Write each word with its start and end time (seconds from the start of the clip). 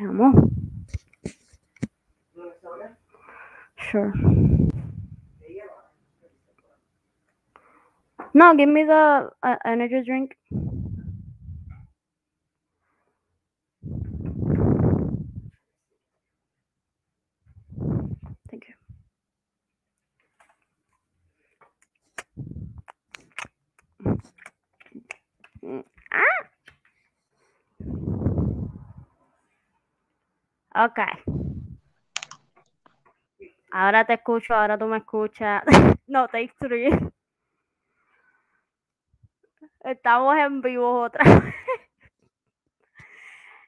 Amo. 0.00 0.32
Sure. 3.76 4.12
No, 8.34 8.54
give 8.56 8.68
me 8.68 8.84
the 8.84 9.30
uh, 9.42 9.56
energy 9.66 10.02
drink. 10.06 10.36
Ok. 30.78 30.98
Ahora 33.70 34.04
te 34.04 34.14
escucho, 34.14 34.54
ahora 34.54 34.78
tú 34.78 34.86
me 34.86 34.98
escuchas. 34.98 35.62
no, 36.06 36.28
take 36.28 36.52
three. 36.58 36.88
Estamos 39.80 40.36
en 40.38 40.60
vivo 40.60 41.02
otra 41.02 41.24
vez. 41.40 41.54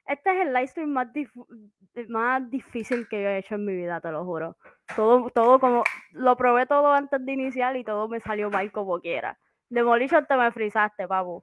Este 0.07 0.29
es 0.31 0.47
el 0.47 0.53
live 0.53 0.67
stream 0.67 0.89
más, 0.89 1.07
dif- 1.13 2.07
más 2.09 2.49
difícil 2.49 3.07
que 3.07 3.21
yo 3.21 3.29
he 3.29 3.37
hecho 3.39 3.55
en 3.55 3.65
mi 3.65 3.73
vida, 3.75 4.01
te 4.01 4.11
lo 4.11 4.25
juro. 4.25 4.57
Todo, 4.95 5.29
todo 5.29 5.59
como, 5.59 5.83
lo 6.11 6.35
probé 6.35 6.65
todo 6.65 6.91
antes 6.93 7.23
de 7.25 7.31
iniciar 7.33 7.75
y 7.77 7.83
todo 7.83 8.07
me 8.07 8.19
salió 8.19 8.49
mal 8.49 8.71
como 8.71 8.99
quiera. 8.99 9.37
Demolition 9.69 10.25
te 10.25 10.35
me 10.35 10.51
frizaste, 10.51 11.07
papu. 11.07 11.41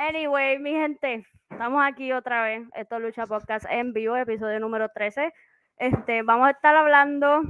anyway, 0.08 0.60
mi 0.60 0.72
gente, 0.72 1.24
estamos 1.50 1.82
aquí 1.86 2.12
otra 2.12 2.44
vez. 2.44 2.68
Esto 2.76 2.96
es 2.98 3.02
Lucha 3.02 3.26
Podcast 3.28 3.66
en 3.70 3.94
vivo, 3.94 4.16
episodio 4.16 4.60
número 4.60 4.90
13. 4.90 5.34
Este, 5.78 6.24
vamos 6.24 6.48
a 6.48 6.52
estar 6.52 6.76
hablando 6.76 7.42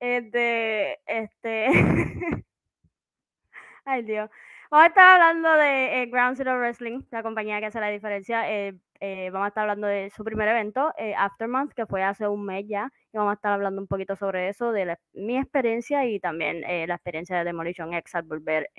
eh, 0.00 0.22
de 0.22 0.98
este. 1.06 1.66
Ay, 3.84 4.02
Dios. 4.02 4.30
Vamos 4.70 4.84
a 4.84 4.88
estar 4.88 5.20
hablando 5.20 5.52
de 5.54 6.02
eh, 6.02 6.06
Ground 6.06 6.36
Zero 6.36 6.56
Wrestling, 6.58 7.02
la 7.10 7.22
compañía 7.22 7.58
que 7.60 7.66
hace 7.66 7.80
la 7.80 7.88
diferencia. 7.88 8.50
eh, 8.50 8.74
eh, 9.00 9.30
vamos 9.30 9.46
a 9.46 9.48
estar 9.48 9.62
hablando 9.62 9.86
de 9.88 10.10
su 10.10 10.22
primer 10.24 10.48
evento, 10.48 10.92
eh, 10.98 11.14
Aftermath, 11.16 11.72
que 11.72 11.86
fue 11.86 12.02
hace 12.02 12.28
un 12.28 12.44
mes 12.44 12.66
ya. 12.68 12.92
Y 13.12 13.16
vamos 13.16 13.32
a 13.32 13.34
estar 13.34 13.52
hablando 13.52 13.80
un 13.80 13.88
poquito 13.88 14.14
sobre 14.14 14.48
eso, 14.50 14.72
de 14.72 14.96
mi 15.14 15.38
experiencia 15.38 16.04
y 16.06 16.20
también 16.20 16.60
la 16.60 16.94
experiencia 16.94 17.38
de 17.38 17.44
Demolition 17.44 17.94
X 17.94 18.14
al 18.14 18.22
volver 18.22 18.70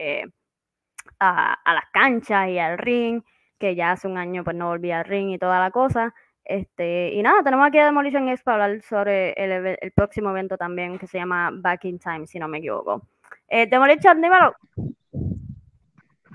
a, 1.19 1.53
a 1.53 1.73
las 1.73 1.85
canchas 1.91 2.49
y 2.49 2.59
al 2.59 2.77
ring, 2.77 3.21
que 3.59 3.75
ya 3.75 3.91
hace 3.91 4.07
un 4.07 4.17
año 4.17 4.43
pues 4.43 4.55
no 4.55 4.67
volví 4.67 4.91
al 4.91 5.05
ring 5.05 5.29
y 5.29 5.37
toda 5.37 5.59
la 5.59 5.71
cosa. 5.71 6.13
Este, 6.43 7.13
y 7.13 7.21
nada, 7.21 7.43
tenemos 7.43 7.67
aquí 7.67 7.77
a 7.77 7.85
Demolition 7.85 8.27
X 8.27 8.41
para 8.43 8.65
hablar 8.65 8.81
sobre 8.81 9.33
el, 9.33 9.91
próximo 9.93 10.31
evento 10.31 10.57
también, 10.57 10.97
que 10.97 11.07
se 11.07 11.17
llama 11.17 11.51
Back 11.53 11.85
in 11.85 11.99
Time, 11.99 12.27
si 12.27 12.39
no 12.39 12.47
me 12.47 12.57
equivoco. 12.57 13.07
Eh, 13.47 13.67
Demolition, 13.67 14.21
dímelo. 14.21 14.55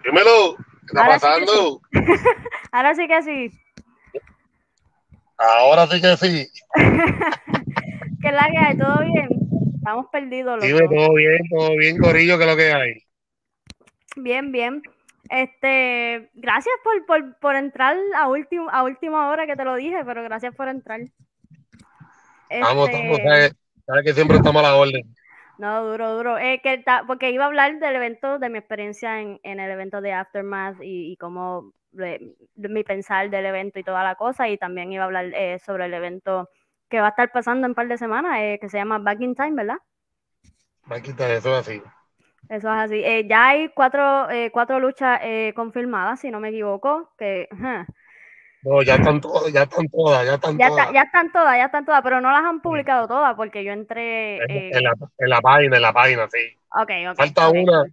Dímelo, 0.05 0.57
¿qué 0.57 0.87
está 0.87 1.03
Ahora 1.03 1.19
sí 1.19 1.27
que 1.27 1.45
pasando? 1.45 1.81
Ahora 2.73 2.95
sí 2.95 3.09
que 3.09 3.23
sí. 3.23 3.51
Ahora 5.39 5.87
sí 5.87 6.01
que 6.01 6.17
sí. 6.17 6.49
¿Qué 8.23 8.29
es 8.29 8.35
la 8.35 8.49
que 8.51 8.59
hay? 8.59 8.79
¿Todo 8.79 8.99
bien? 9.01 9.29
Estamos 9.77 10.07
perdidos. 10.11 10.63
Dime, 10.63 10.81
loco. 10.81 10.95
todo 10.95 11.15
bien, 11.15 11.39
todo 11.51 11.77
bien, 11.77 11.99
Corillo, 11.99 12.39
que 12.39 12.45
es 12.45 12.51
lo 12.51 12.57
que 12.57 12.73
hay. 12.73 13.06
Bien, 14.17 14.51
bien. 14.53 14.83
Este, 15.29 16.31
gracias 16.35 16.75
por, 16.85 17.05
por, 17.07 17.39
por 17.39 17.57
entrar 17.57 17.97
a, 18.17 18.29
último, 18.29 18.69
a 18.71 18.83
última 18.83 19.29
hora 19.29 19.47
que 19.47 19.57
te 19.57 19.65
lo 19.65 19.75
dije, 19.75 20.05
pero 20.05 20.23
gracias 20.23 20.55
por 20.55 20.69
entrar. 20.69 21.01
Vamos, 22.51 22.89
Este, 22.89 23.09
estamos, 23.09 23.53
sabes, 23.87 24.05
que 24.05 24.13
siempre 24.15 24.37
estamos 24.37 24.63
a 24.63 24.69
la 24.69 24.77
orden. 24.77 25.03
No, 25.59 25.85
duro, 25.85 26.15
duro. 26.17 26.39
Eh, 26.39 26.61
que 26.63 26.79
ta- 26.79 27.05
porque 27.07 27.31
iba 27.31 27.45
a 27.45 27.47
hablar 27.47 27.79
del 27.79 27.97
evento, 27.97 28.39
de 28.39 28.51
mi 28.51 28.59
experiencia 28.59 29.21
en, 29.21 29.41
en 29.43 29.59
el 29.59 29.71
evento 29.71 30.01
de 30.01 30.13
Aftermath 30.13 30.83
y, 30.83 31.13
y 31.13 31.17
cómo 31.17 31.73
de- 31.93 32.35
de 32.55 32.69
mi 32.69 32.85
pensar 32.85 33.31
del 33.31 33.47
evento 33.47 33.79
y 33.79 33.83
toda 33.85 34.05
la 34.05 34.15
cosa. 34.15 34.49
Y 34.49 34.59
también 34.59 34.93
iba 34.93 35.03
a 35.03 35.07
hablar 35.07 35.27
eh, 35.35 35.59
sobre 35.59 35.87
el 35.87 35.95
evento 35.95 36.49
que 36.89 37.01
va 37.01 37.07
a 37.07 37.11
estar 37.11 37.33
pasando 37.33 37.67
en 37.67 37.71
un 37.73 37.75
par 37.75 37.89
de 37.89 37.99
semanas, 37.99 38.39
eh, 38.39 38.59
que 38.61 38.69
se 38.69 38.79
llama 38.79 38.99
Back 38.99 39.21
in 39.21 39.35
Time, 39.35 39.53
¿verdad? 39.57 39.79
Va 40.91 40.97
a 40.97 41.03
quitar 41.03 41.31
eso 41.31 41.55
así. 41.55 41.83
Eso 42.49 42.69
es 42.69 42.77
así. 42.79 42.97
Eh, 43.05 43.27
ya 43.29 43.49
hay 43.49 43.69
cuatro, 43.71 44.31
eh, 44.31 44.51
cuatro 44.53 44.79
luchas 44.79 45.19
eh, 45.23 45.53
confirmadas, 45.57 46.21
si 46.21 46.31
no 46.31 46.41
me 46.41 46.51
equivoco, 46.51 47.11
que 47.19 47.49
No, 48.63 48.83
ya 48.83 48.97
están 48.97 49.19
todas, 49.21 49.51
ya 49.53 49.63
están 49.63 49.89
todas, 49.89 50.27
ya 50.27 50.35
están 50.35 50.59
ya, 50.59 50.67
todas. 50.67 50.87
está- 50.87 50.93
ya 50.93 51.03
están 51.03 51.33
todas, 51.33 51.57
ya 51.57 51.65
están 51.67 51.85
todas, 51.85 52.03
pero 52.03 52.21
no 52.21 52.31
las 52.31 52.45
han 52.45 52.61
publicado 52.61 53.07
todas 53.09 53.35
porque 53.37 53.65
yo 53.65 53.73
entré... 53.73 54.39
En, 54.39 54.65
eh, 54.71 54.79
en 54.79 54.83
la, 54.85 54.95
en 55.19 55.29
la 55.31 55.41
página, 55.41 55.77
en 55.77 55.83
la 55.83 55.93
página, 55.93 56.29
sí. 56.31 56.39
ok, 56.71 56.91
ok, 57.11 57.21
Falta 57.21 57.51
una, 57.51 57.85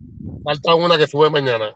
falta 0.43 0.75
una 0.75 0.97
que 0.97 1.07
sube 1.07 1.29
mañana. 1.29 1.75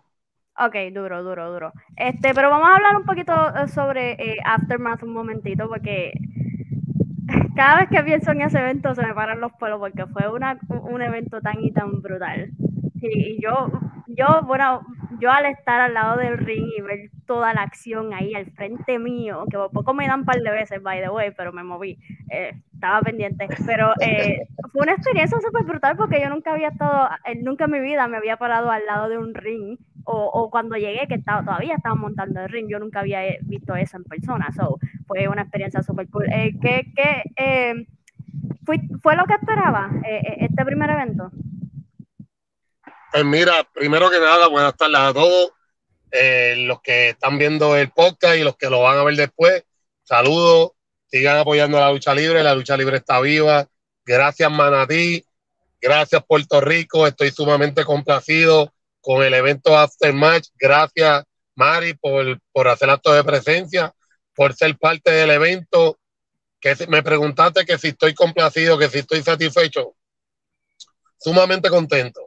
Ok, 0.59 0.75
duro, 0.91 1.23
duro, 1.23 1.51
duro. 1.53 1.73
Este, 1.95 2.33
pero 2.33 2.49
vamos 2.49 2.67
a 2.69 2.75
hablar 2.75 2.95
un 2.97 3.05
poquito 3.05 3.33
eh, 3.55 3.67
sobre 3.67 4.17
Aftermath 4.43 5.03
un 5.03 5.13
momentito, 5.13 5.67
porque 5.69 6.13
cada 7.55 7.77
vez 7.79 7.89
que 7.89 8.03
pienso 8.03 8.31
en 8.31 8.41
ese 8.41 8.59
evento 8.59 8.93
se 8.95 9.01
me 9.05 9.13
paran 9.13 9.39
los 9.39 9.51
pelos, 9.53 9.79
porque 9.79 10.05
fue 10.07 10.29
una, 10.31 10.57
un 10.69 11.01
evento 11.01 11.41
tan 11.41 11.61
y 11.63 11.71
tan 11.71 12.01
brutal. 12.01 12.51
Y, 13.01 13.35
y 13.35 13.41
yo, 13.41 13.71
yo, 14.07 14.41
bueno, 14.45 14.81
yo 15.19 15.31
al 15.31 15.45
estar 15.45 15.79
al 15.79 15.93
lado 15.93 16.17
del 16.17 16.37
ring 16.37 16.67
y 16.77 16.81
ver 16.81 17.09
toda 17.25 17.53
la 17.53 17.61
acción 17.61 18.13
ahí 18.13 18.33
al 18.33 18.45
frente 18.51 18.99
mío, 18.99 19.45
que 19.49 19.57
por 19.57 19.71
poco 19.71 19.93
me 19.93 20.07
dan 20.07 20.21
un 20.21 20.25
par 20.25 20.41
de 20.41 20.49
veces, 20.51 20.81
by 20.81 21.01
the 21.01 21.09
way, 21.09 21.31
pero 21.35 21.51
me 21.51 21.63
moví, 21.63 21.99
eh, 22.29 22.53
estaba 22.73 23.01
pendiente. 23.01 23.47
Pero 23.65 23.91
eh, 24.01 24.47
fue 24.71 24.83
una 24.83 24.93
experiencia 24.93 25.39
súper 25.39 25.63
brutal 25.63 25.97
porque 25.97 26.21
yo 26.21 26.29
nunca 26.29 26.53
había 26.53 26.69
estado, 26.69 27.09
nunca 27.43 27.65
en 27.65 27.71
mi 27.71 27.79
vida 27.79 28.07
me 28.07 28.17
había 28.17 28.37
parado 28.37 28.71
al 28.71 28.85
lado 28.85 29.09
de 29.09 29.17
un 29.17 29.33
ring 29.33 29.77
o, 30.07 30.25
o 30.33 30.49
cuando 30.49 30.77
llegué, 30.77 31.05
que 31.07 31.15
estaba, 31.15 31.43
todavía 31.43 31.75
estaban 31.75 31.99
montando 31.99 32.39
el 32.39 32.49
ring, 32.49 32.67
yo 32.69 32.79
nunca 32.79 33.01
había 33.01 33.27
eh, 33.27 33.39
visto 33.41 33.75
eso 33.75 33.97
en 33.97 34.05
persona, 34.05 34.49
so, 34.55 34.79
fue 35.05 35.27
una 35.27 35.41
experiencia 35.41 35.83
súper 35.83 36.09
cool. 36.09 36.25
Eh, 36.31 36.53
¿qué, 36.61 36.93
qué, 36.95 37.23
eh, 37.35 37.87
fue, 38.65 38.79
¿Fue 39.01 39.15
lo 39.15 39.25
que 39.25 39.33
esperaba 39.33 39.89
eh, 40.05 40.37
este 40.39 40.63
primer 40.65 40.89
evento? 40.89 41.31
Pues 43.17 43.25
mira, 43.25 43.67
primero 43.73 44.11
que 44.11 44.19
nada, 44.19 44.45
buenas 44.47 44.77
tardes 44.77 44.99
a 44.99 45.11
todos. 45.11 45.49
eh, 46.11 46.53
los 46.67 46.81
que 46.83 47.09
están 47.09 47.39
viendo 47.39 47.75
el 47.75 47.89
podcast 47.89 48.35
y 48.37 48.43
los 48.43 48.55
que 48.57 48.69
lo 48.69 48.81
van 48.83 48.99
a 48.99 49.03
ver 49.03 49.15
después. 49.15 49.63
Saludos, 50.03 50.73
sigan 51.07 51.37
apoyando 51.39 51.79
la 51.79 51.91
lucha 51.91 52.13
libre, 52.13 52.43
la 52.43 52.53
lucha 52.53 52.77
libre 52.77 52.97
está 52.97 53.19
viva. 53.19 53.67
Gracias 54.05 54.51
Manatí, 54.51 55.25
gracias 55.81 56.23
Puerto 56.27 56.61
Rico, 56.61 57.07
estoy 57.07 57.31
sumamente 57.31 57.83
complacido 57.85 58.71
con 59.01 59.23
el 59.23 59.33
evento 59.33 59.75
Aftermatch. 59.75 60.49
Gracias 60.53 61.23
Mari 61.55 61.95
por, 61.95 62.39
por 62.51 62.67
hacer 62.67 62.91
acto 62.91 63.11
de 63.13 63.23
presencia, 63.23 63.95
por 64.35 64.53
ser 64.53 64.77
parte 64.77 65.09
del 65.09 65.31
evento. 65.31 65.97
Que 66.59 66.75
me 66.87 67.01
preguntaste 67.01 67.65
que 67.65 67.79
si 67.79 67.87
estoy 67.87 68.13
complacido, 68.13 68.77
que 68.77 68.89
si 68.89 68.99
estoy 68.99 69.23
satisfecho. 69.23 69.95
Sumamente 71.17 71.67
contento 71.71 72.26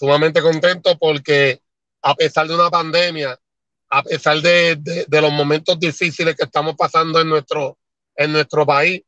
sumamente 0.00 0.40
contento 0.40 0.96
porque 0.98 1.60
a 2.00 2.14
pesar 2.14 2.48
de 2.48 2.54
una 2.54 2.70
pandemia, 2.70 3.38
a 3.90 4.02
pesar 4.02 4.40
de, 4.40 4.76
de- 5.06 5.20
los 5.20 5.30
momentos 5.30 5.78
difíciles 5.78 6.34
que 6.36 6.44
estamos 6.44 6.74
pasando 6.74 7.20
en 7.20 7.28
nuestro, 7.28 7.76
en 8.16 8.32
nuestro 8.32 8.64
país, 8.64 9.02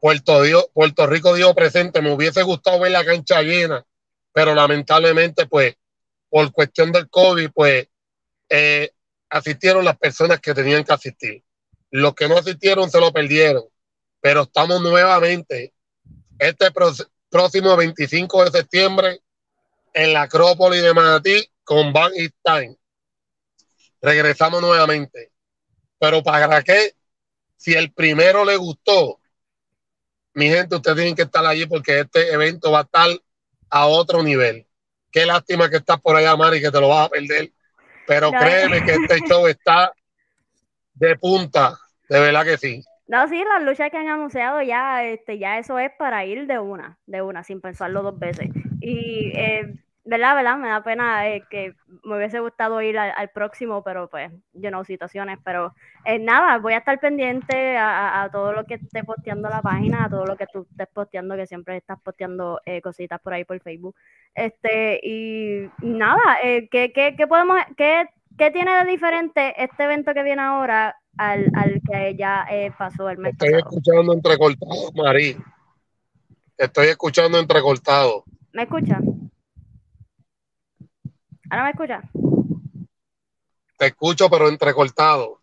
Puerto, 0.00 0.42
Dio- 0.42 0.68
Puerto 0.74 1.06
Rico 1.06 1.32
dio 1.36 1.54
presente. 1.54 2.02
Me 2.02 2.12
hubiese 2.12 2.42
gustado 2.42 2.80
ver 2.80 2.90
la 2.90 3.04
cancha 3.04 3.40
llena, 3.42 3.86
pero 4.32 4.52
lamentablemente, 4.52 5.46
pues, 5.46 5.76
por 6.28 6.50
cuestión 6.50 6.90
del 6.90 7.08
COVID, 7.08 7.50
pues, 7.54 7.86
eh, 8.48 8.90
asistieron 9.30 9.84
las 9.84 9.96
personas 9.96 10.40
que 10.40 10.54
tenían 10.54 10.82
que 10.82 10.92
asistir. 10.92 11.44
Los 11.92 12.14
que 12.16 12.26
no 12.26 12.36
asistieron 12.36 12.90
se 12.90 12.98
lo 12.98 13.12
perdieron, 13.12 13.62
pero 14.20 14.42
estamos 14.42 14.82
nuevamente 14.82 15.72
este 16.40 16.72
próximo 17.30 17.76
25 17.76 18.44
de 18.44 18.50
septiembre 18.50 19.20
en 19.92 20.12
la 20.12 20.22
Acrópolis 20.22 20.82
de 20.82 20.94
Manatí 20.94 21.48
con 21.64 21.92
Van 21.92 22.12
East 22.14 22.34
Time. 22.42 22.76
Regresamos 24.00 24.60
nuevamente. 24.60 25.32
Pero 25.98 26.22
¿para 26.22 26.62
qué? 26.62 26.94
Si 27.56 27.72
el 27.74 27.92
primero 27.92 28.44
le 28.44 28.56
gustó, 28.56 29.20
mi 30.34 30.48
gente, 30.48 30.76
ustedes 30.76 30.96
tienen 30.96 31.14
que 31.14 31.22
estar 31.22 31.44
allí 31.46 31.66
porque 31.66 32.00
este 32.00 32.32
evento 32.32 32.72
va 32.72 32.80
a 32.80 32.82
estar 32.82 33.08
a 33.70 33.86
otro 33.86 34.22
nivel. 34.22 34.66
Qué 35.10 35.26
lástima 35.26 35.68
que 35.70 35.76
estás 35.76 36.00
por 36.00 36.16
allá, 36.16 36.34
Mari, 36.36 36.60
que 36.60 36.70
te 36.70 36.80
lo 36.80 36.88
vas 36.88 37.06
a 37.06 37.10
perder. 37.10 37.52
Pero 38.06 38.32
No. 38.32 38.38
créeme 38.38 38.84
que 38.84 38.92
este 38.94 39.20
show 39.28 39.46
está 39.46 39.92
de 40.94 41.16
punta. 41.16 41.78
De 42.08 42.18
verdad 42.18 42.44
que 42.44 42.58
sí. 42.58 42.82
No, 43.12 43.28
sí, 43.28 43.44
las 43.44 43.62
luchas 43.62 43.90
que 43.90 43.98
han 43.98 44.08
anunciado 44.08 44.62
ya, 44.62 45.04
este, 45.04 45.38
ya 45.38 45.58
eso 45.58 45.78
es 45.78 45.90
para 45.98 46.24
ir 46.24 46.46
de 46.46 46.58
una, 46.58 46.96
de 47.04 47.20
una, 47.20 47.44
sin 47.44 47.60
pensarlo 47.60 48.00
dos 48.02 48.18
veces. 48.18 48.48
Y 48.80 49.32
eh, 49.36 49.74
¿verdad? 50.02 50.34
¿verdad? 50.34 50.56
Me 50.56 50.68
da 50.70 50.82
pena 50.82 51.28
eh, 51.28 51.44
que 51.50 51.74
me 52.04 52.16
hubiese 52.16 52.40
gustado 52.40 52.80
ir 52.80 52.98
al, 52.98 53.28
próximo, 53.28 53.84
pero 53.84 54.08
pues, 54.08 54.32
yo 54.54 54.70
no, 54.70 54.82
situaciones, 54.84 55.38
pero 55.44 55.74
eh, 56.06 56.18
nada, 56.18 56.56
voy 56.56 56.72
a 56.72 56.78
estar 56.78 56.98
pendiente 57.00 57.76
a, 57.76 58.30
todo 58.32 58.54
lo 58.54 58.64
que 58.64 58.76
esté 58.76 59.04
posteando 59.04 59.50
la 59.50 59.60
página, 59.60 60.04
a 60.06 60.08
todo 60.08 60.24
lo 60.24 60.38
que 60.38 60.46
tú 60.46 60.66
estés 60.70 60.88
posteando, 60.88 61.36
que 61.36 61.46
siempre 61.46 61.76
estás 61.76 62.00
posteando 62.00 62.62
eh, 62.64 62.80
cositas 62.80 63.20
por 63.20 63.34
ahí 63.34 63.44
por 63.44 63.60
Facebook. 63.60 63.94
Este, 64.34 64.98
y 65.02 65.68
nada, 65.82 66.38
¿qué, 66.42 66.92
qué, 66.94 67.14
qué, 67.14 67.26
podemos, 67.26 67.58
qué, 67.76 68.08
qué, 68.38 68.50
tiene 68.50 68.72
de 68.72 68.90
diferente 68.90 69.62
este 69.62 69.84
evento 69.84 70.14
que 70.14 70.22
viene 70.22 70.40
ahora 70.40 70.96
al, 71.16 71.50
al 71.54 71.80
que 71.88 72.16
ya 72.16 72.46
pasó 72.78 73.08
el 73.08 73.18
mes 73.18 73.32
Estoy 73.32 73.54
escuchando 73.58 74.12
entrecortado, 74.12 74.92
Marí. 74.94 75.36
Estoy 76.56 76.88
escuchando 76.88 77.38
entrecortado. 77.38 78.24
¿Me 78.52 78.62
escuchan? 78.62 79.30
¿Ahora 81.50 81.64
me 81.64 81.70
escucha? 81.70 82.02
Te 83.78 83.86
escucho, 83.86 84.30
pero 84.30 84.48
entrecortado. 84.48 85.40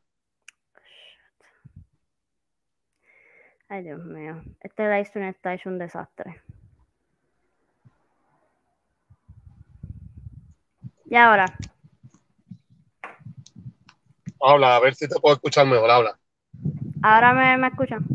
Ay, 3.67 3.83
Dios 3.83 4.03
mío. 4.03 4.41
Este 4.61 4.83
livestream 4.83 5.29
está 5.29 5.53
hecho 5.53 5.69
un 5.69 5.77
desastre. 5.77 6.41
Y 11.05 11.15
ahora. 11.15 11.45
Habla, 14.41 14.75
a 14.75 14.79
ver 14.79 14.95
si 14.95 15.07
te 15.07 15.19
puedo 15.19 15.35
escuchar 15.35 15.67
mejor. 15.67 15.89
Habla. 15.89 16.19
Ahora 17.01 17.33
me, 17.33 17.57
me 17.57 17.67
escuchan. 17.67 18.05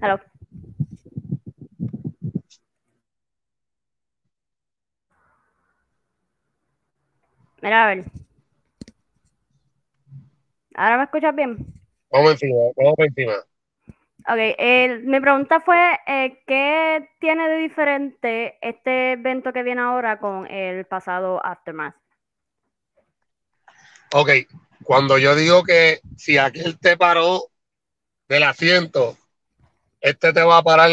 Hello. 0.00 0.20
Mira, 7.62 7.84
a 7.84 7.86
ver. 7.88 8.04
¿Ahora 10.74 10.98
me 10.98 11.04
escuchas 11.04 11.34
bien? 11.34 11.56
Vamos 12.10 12.32
encima, 12.32 12.60
vamos 12.76 12.94
encima. 12.98 13.34
Ok, 14.26 15.02
mi 15.04 15.20
pregunta 15.20 15.60
fue, 15.60 15.98
eh, 16.06 16.42
¿qué 16.46 17.10
tiene 17.20 17.48
de 17.48 17.56
diferente 17.56 18.58
este 18.62 19.12
evento 19.12 19.52
que 19.52 19.62
viene 19.62 19.82
ahora 19.82 20.18
con 20.18 20.50
el 20.50 20.86
pasado 20.86 21.44
Aftermath? 21.44 22.03
Ok, 24.16 24.30
cuando 24.84 25.18
yo 25.18 25.34
digo 25.34 25.64
que 25.64 26.00
si 26.16 26.38
aquel 26.38 26.78
te 26.78 26.96
paró 26.96 27.50
del 28.28 28.44
asiento, 28.44 29.18
este 30.00 30.32
te 30.32 30.40
va 30.44 30.58
a 30.58 30.62
parar 30.62 30.92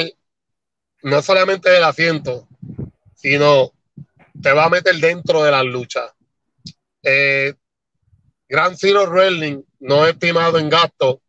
no 1.03 1.21
solamente 1.21 1.69
del 1.69 1.83
asiento, 1.83 2.47
sino 3.13 3.73
te 4.41 4.51
va 4.53 4.65
a 4.65 4.69
meter 4.69 4.95
dentro 4.95 5.44
de 5.44 5.51
las 5.51 5.63
luchas 5.65 6.12
eh, 7.03 7.53
Gran 8.50 8.75
Zero 8.75 9.06
Wrestling 9.06 9.62
no 9.79 10.07
es 10.07 10.13
estimado 10.13 10.57
en 10.57 10.69
gasto 10.69 11.21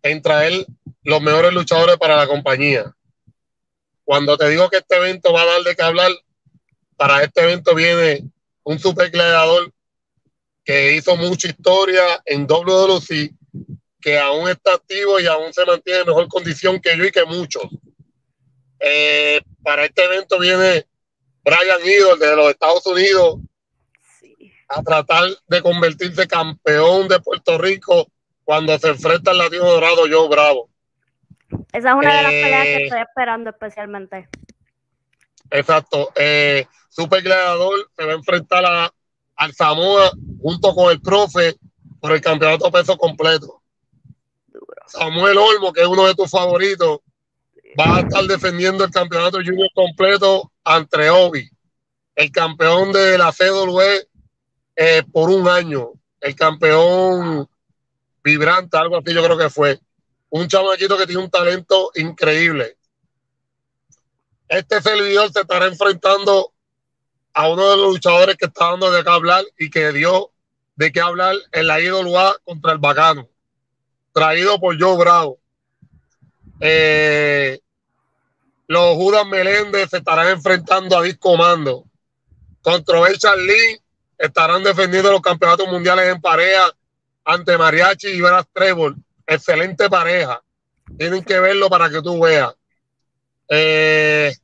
en 0.00 0.22
traer 0.22 0.64
los 1.02 1.20
mejores 1.22 1.52
luchadores 1.54 1.96
para 1.96 2.14
la 2.14 2.28
compañía. 2.28 2.94
Cuando 4.04 4.36
te 4.36 4.48
digo 4.48 4.70
que 4.70 4.76
este 4.76 4.96
evento 4.96 5.32
va 5.32 5.42
a 5.42 5.46
dar 5.46 5.62
de 5.62 5.74
qué 5.74 5.82
hablar, 5.82 6.12
para 6.96 7.24
este 7.24 7.42
evento 7.42 7.74
viene 7.74 8.22
un 8.62 8.78
super 8.78 9.10
gladiador 9.10 9.72
que 10.66 10.96
hizo 10.96 11.16
mucha 11.16 11.46
historia 11.46 12.20
en 12.24 12.44
WWC, 12.44 13.30
que 14.00 14.18
aún 14.18 14.48
está 14.48 14.74
activo 14.74 15.20
y 15.20 15.26
aún 15.26 15.52
se 15.52 15.64
mantiene 15.64 16.00
en 16.00 16.06
mejor 16.08 16.26
condición 16.26 16.80
que 16.80 16.98
yo 16.98 17.04
y 17.04 17.12
que 17.12 17.24
muchos. 17.24 17.62
Eh, 18.80 19.40
para 19.62 19.84
este 19.84 20.04
evento 20.04 20.40
viene 20.40 20.84
Brian 21.44 21.80
Idol 21.84 22.18
de 22.18 22.34
los 22.34 22.50
Estados 22.50 22.84
Unidos, 22.84 23.38
a 24.68 24.82
tratar 24.82 25.28
de 25.46 25.62
convertirse 25.62 26.26
campeón 26.26 27.06
de 27.06 27.20
Puerto 27.20 27.56
Rico 27.56 28.08
cuando 28.42 28.76
se 28.76 28.88
enfrenta 28.88 29.30
al 29.30 29.38
Latino 29.38 29.66
Dorado 29.66 30.08
yo 30.08 30.28
Bravo. 30.28 30.68
Esa 31.72 31.90
es 31.90 31.94
una 31.94 32.16
de 32.16 32.22
las 32.22 32.32
peleas 32.32 32.64
que 32.64 32.74
eh, 32.74 32.84
estoy 32.86 33.00
esperando 33.02 33.50
especialmente. 33.50 34.28
Exacto. 35.48 36.10
Eh, 36.16 36.66
Super 36.88 37.22
Gladiador 37.22 37.88
se 37.96 38.04
va 38.04 38.12
a 38.12 38.16
enfrentar 38.16 38.64
a, 38.64 38.92
al 39.36 39.54
Samoa 39.54 40.10
junto 40.40 40.74
con 40.74 40.90
el 40.90 41.00
profe 41.00 41.56
por 42.00 42.12
el 42.12 42.20
campeonato 42.20 42.70
peso 42.70 42.96
completo. 42.96 43.62
Samuel 44.86 45.38
Olmo, 45.38 45.72
que 45.72 45.82
es 45.82 45.86
uno 45.86 46.06
de 46.06 46.14
tus 46.14 46.30
favoritos, 46.30 47.00
va 47.78 47.96
a 47.96 48.00
estar 48.00 48.24
defendiendo 48.24 48.84
el 48.84 48.90
campeonato 48.90 49.38
junior 49.38 49.68
completo 49.74 50.52
ante 50.64 51.10
Obi, 51.10 51.50
el 52.14 52.30
campeón 52.30 52.92
de 52.92 53.18
la 53.18 53.32
CWE 53.32 54.08
eh, 54.76 55.02
por 55.12 55.30
un 55.30 55.48
año, 55.48 55.92
el 56.20 56.34
campeón 56.34 57.48
vibrante, 58.22 58.76
algo 58.76 58.98
así 58.98 59.12
yo 59.12 59.22
creo 59.22 59.38
que 59.38 59.50
fue. 59.50 59.78
Un 60.30 60.48
chamaquito 60.48 60.96
que 60.96 61.06
tiene 61.06 61.22
un 61.22 61.30
talento 61.30 61.90
increíble. 61.94 62.76
Este 64.48 64.80
servidor 64.80 65.32
se 65.32 65.40
estará 65.40 65.66
enfrentando 65.66 66.52
a 67.36 67.50
uno 67.50 67.70
de 67.70 67.76
los 67.76 67.92
luchadores 67.92 68.34
que 68.38 68.46
está 68.46 68.70
dando 68.70 68.90
de 68.90 69.04
qué 69.04 69.10
hablar 69.10 69.44
y 69.58 69.68
que 69.68 69.92
dio 69.92 70.32
de 70.74 70.90
qué 70.90 71.00
hablar 71.02 71.36
en 71.52 71.66
la 71.66 71.78
IWA 71.78 72.34
contra 72.44 72.72
el 72.72 72.78
Bacano, 72.78 73.28
traído 74.10 74.58
por 74.58 74.80
Joe 74.80 74.96
Bravo. 74.96 75.38
Eh, 76.60 77.60
los 78.68 78.94
Judas 78.94 79.26
Meléndez 79.26 79.90
se 79.90 79.98
estarán 79.98 80.28
enfrentando 80.28 80.96
a 80.96 81.02
Disco 81.02 81.36
Mando. 81.36 81.84
Controversial 82.62 83.46
Lee 83.46 83.82
estarán 84.16 84.62
defendiendo 84.62 85.12
los 85.12 85.20
campeonatos 85.20 85.68
mundiales 85.68 86.08
en 86.08 86.22
pareja 86.22 86.72
ante 87.22 87.58
Mariachi 87.58 88.08
y 88.08 88.20
Veras 88.22 88.46
Trevor. 88.50 88.96
Excelente 89.26 89.90
pareja. 89.90 90.42
Tienen 90.96 91.22
que 91.22 91.38
verlo 91.38 91.68
para 91.68 91.90
que 91.90 92.00
tú 92.00 92.18
veas. 92.18 92.54
Eh, 93.50 94.34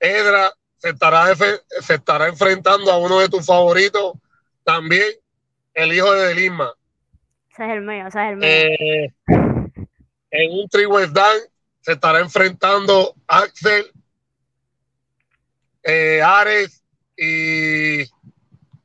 Edra 0.00 0.50
se 0.84 0.90
estará, 0.90 1.34
se 1.34 1.94
estará 1.94 2.28
enfrentando 2.28 2.92
a 2.92 2.98
uno 2.98 3.18
de 3.20 3.30
tus 3.30 3.46
favoritos, 3.46 4.12
también 4.64 5.14
el 5.72 5.94
hijo 5.94 6.12
de 6.12 6.28
Delisma. 6.28 6.74
Ese 7.50 7.64
es 7.64 7.70
el 7.70 7.80
mío, 7.80 8.06
ese 8.06 8.18
es 8.18 8.30
el 8.30 8.36
mío. 8.36 8.48
Eh, 8.50 9.14
en 10.30 10.52
un 10.52 10.68
Dan 11.14 11.38
se 11.80 11.92
estará 11.92 12.20
enfrentando 12.20 13.14
Axel, 13.26 13.90
eh, 15.84 16.20
Ares 16.22 16.82
y 17.16 18.04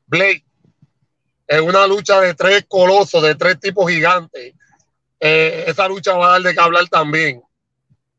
Blake 0.06 0.46
en 1.48 1.64
una 1.64 1.86
lucha 1.86 2.18
de 2.22 2.32
tres 2.32 2.64
colosos, 2.66 3.22
de 3.22 3.34
tres 3.34 3.60
tipos 3.60 3.90
gigantes. 3.90 4.54
Eh, 5.18 5.64
esa 5.66 5.86
lucha 5.86 6.14
va 6.14 6.28
a 6.28 6.30
dar 6.32 6.42
de 6.42 6.54
qué 6.54 6.60
hablar 6.60 6.88
también. 6.88 7.42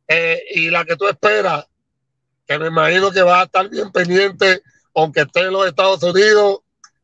Eh, 0.08 0.39
y 0.53 0.70
la 0.70 0.86
que 0.86 0.96
tú 0.96 1.08
esperas, 1.08 1.65
que 2.51 2.60
me 2.60 2.67
imagino 2.67 3.12
que 3.12 3.22
va 3.22 3.41
a 3.41 3.43
estar 3.43 3.70
bien 3.70 3.91
pendiente, 3.91 4.62
aunque 4.93 5.22
esté 5.22 5.41
en 5.41 5.53
los 5.53 5.65
Estados 5.67 6.03
Unidos, 6.03 6.60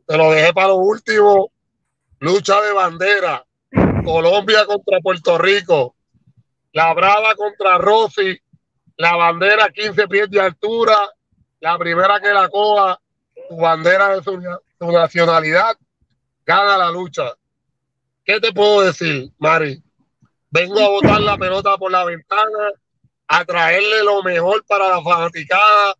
te 0.05 0.17
lo 0.17 0.31
dejé 0.31 0.53
para 0.53 0.69
lo 0.69 0.75
último. 0.75 1.51
Lucha 2.19 2.59
de 2.61 2.73
bandera. 2.73 3.45
Colombia 4.03 4.65
contra 4.65 4.99
Puerto 4.99 5.37
Rico. 5.37 5.95
La 6.73 6.93
Brava 6.93 7.33
contra 7.35 7.77
Rossi. 7.77 8.37
La 8.97 9.15
bandera 9.15 9.69
15 9.69 10.07
pies 10.07 10.29
de 10.29 10.41
altura. 10.41 10.97
La 11.59 11.77
primera 11.77 12.19
que 12.19 12.33
la 12.33 12.49
coja, 12.49 12.99
tu 13.49 13.57
bandera 13.57 14.15
de 14.15 14.23
su, 14.23 14.39
tu 14.77 14.91
nacionalidad, 14.91 15.75
gana 16.45 16.77
la 16.77 16.91
lucha. 16.91 17.33
¿Qué 18.23 18.39
te 18.39 18.51
puedo 18.51 18.81
decir, 18.81 19.31
Mari? 19.39 19.81
Vengo 20.51 20.79
a 20.79 20.89
botar 20.89 21.21
la 21.21 21.37
pelota 21.37 21.77
por 21.77 21.91
la 21.91 22.05
ventana, 22.05 22.71
a 23.27 23.45
traerle 23.45 24.03
lo 24.03 24.23
mejor 24.23 24.63
para 24.65 24.89
la 24.89 25.01
fanaticada. 25.01 25.95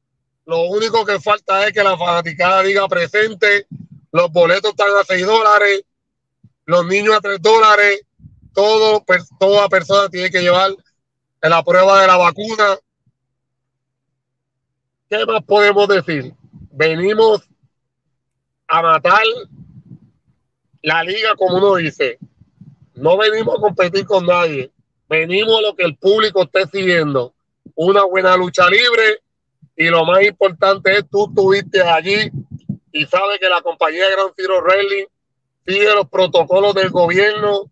Lo 0.46 0.62
único 0.64 1.06
que 1.06 1.20
falta 1.20 1.68
es 1.68 1.74
que 1.74 1.84
la 1.84 1.98
fanaticada 1.98 2.64
diga 2.64 2.88
presente. 2.88 3.68
Los 4.12 4.32
boletos 4.32 4.72
están 4.72 4.96
a 4.96 5.04
6 5.04 5.26
dólares, 5.26 5.84
los 6.66 6.86
niños 6.86 7.16
a 7.16 7.22
3 7.22 7.42
dólares. 7.42 8.02
Todo, 8.54 9.04
toda 9.40 9.70
persona 9.70 10.10
tiene 10.10 10.32
que 10.32 10.42
llevar 10.42 10.72
la 11.42 11.64
prueba 11.64 12.02
de 12.02 12.08
la 12.08 12.18
vacuna. 12.18 12.78
¿Qué 15.10 15.26
más 15.26 15.44
podemos 15.44 15.88
decir? 15.88 16.34
Venimos 16.72 17.48
a 18.68 18.82
matar 18.82 19.24
la 20.82 21.04
liga, 21.04 21.36
como 21.36 21.58
uno 21.58 21.76
dice. 21.76 22.18
No 22.96 23.18
venimos 23.18 23.58
a 23.58 23.62
competir 23.62 24.06
con 24.06 24.26
nadie. 24.26 24.72
Venimos 25.10 25.60
a 25.60 25.62
lo 25.62 25.76
que 25.76 25.84
el 25.84 25.96
público 25.96 26.44
esté 26.44 26.68
siguiendo. 26.68 27.34
Una 27.76 28.04
buena 28.04 28.36
lucha 28.36 28.70
libre. 28.70 29.22
Y 29.76 29.86
lo 29.88 30.06
más 30.06 30.24
importante 30.24 30.92
es, 30.98 31.10
tú 31.10 31.28
estuviste 31.28 31.82
allí 31.82 32.32
y 32.92 33.06
sabes 33.06 33.40
que 33.40 33.48
la 33.48 33.62
compañía 33.62 34.10
Gran 34.10 34.34
Ciro 34.36 34.60
Rally 34.62 35.08
sigue 35.66 35.94
los 35.94 36.10
protocolos 36.10 36.74
del 36.74 36.90
gobierno 36.90 37.70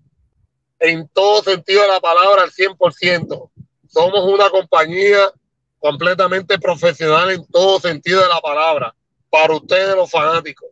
en 0.79 1.07
todo 1.07 1.41
sentido 1.41 1.81
de 1.81 1.87
la 1.87 1.99
palabra 1.99 2.43
al 2.43 2.51
100%. 2.51 3.49
somos 3.87 4.25
una 4.25 4.49
compañía 4.49 5.31
completamente 5.79 6.59
profesional 6.59 7.31
en 7.31 7.45
todo 7.47 7.79
sentido 7.79 8.21
de 8.21 8.27
la 8.27 8.41
palabra, 8.41 8.93
para 9.29 9.55
ustedes 9.55 9.95
los 9.95 10.11
fanáticos. 10.11 10.69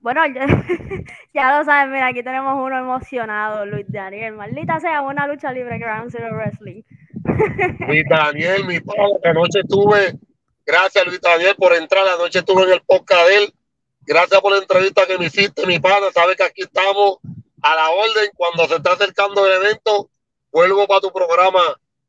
Bueno, 0.00 0.22
ya, 1.36 1.58
lo 1.58 1.64
saben, 1.64 1.92
mira, 1.92 2.06
aquí 2.06 2.22
tenemos 2.22 2.54
uno 2.56 2.78
emocionado, 2.78 3.66
Luis 3.66 3.84
Daniel. 3.88 4.34
Maldita 4.34 4.80
sea 4.80 5.02
una 5.02 5.26
lucha 5.26 5.52
libre 5.52 5.78
Ground 5.78 6.10
Zero 6.10 6.34
Wrestling. 6.34 6.82
Luis 7.86 8.04
Daniel, 8.08 8.64
mi 8.64 8.80
padre, 8.80 9.20
anoche 9.24 9.60
tuve, 9.68 10.14
gracias 10.64 11.06
Luis 11.06 11.20
Daniel 11.20 11.54
por 11.56 11.74
entrar, 11.74 12.08
anoche 12.08 12.38
estuve 12.38 12.62
en 12.62 12.72
el 12.72 12.80
podcast 12.80 13.28
de 13.28 13.36
él. 13.36 13.54
Gracias 14.06 14.40
por 14.40 14.52
la 14.52 14.58
entrevista 14.58 15.06
que 15.06 15.18
me 15.18 15.26
hiciste, 15.26 15.66
mi 15.66 15.78
padre. 15.78 16.06
Sabes 16.14 16.36
que 16.36 16.44
aquí 16.44 16.62
estamos 16.62 17.18
a 17.60 17.74
la 17.74 17.90
orden. 17.90 18.30
Cuando 18.34 18.66
se 18.66 18.76
está 18.76 18.92
acercando 18.92 19.44
el 19.46 19.64
evento, 19.64 20.08
vuelvo 20.52 20.86
para 20.86 21.00
tu 21.00 21.12
programa, 21.12 21.60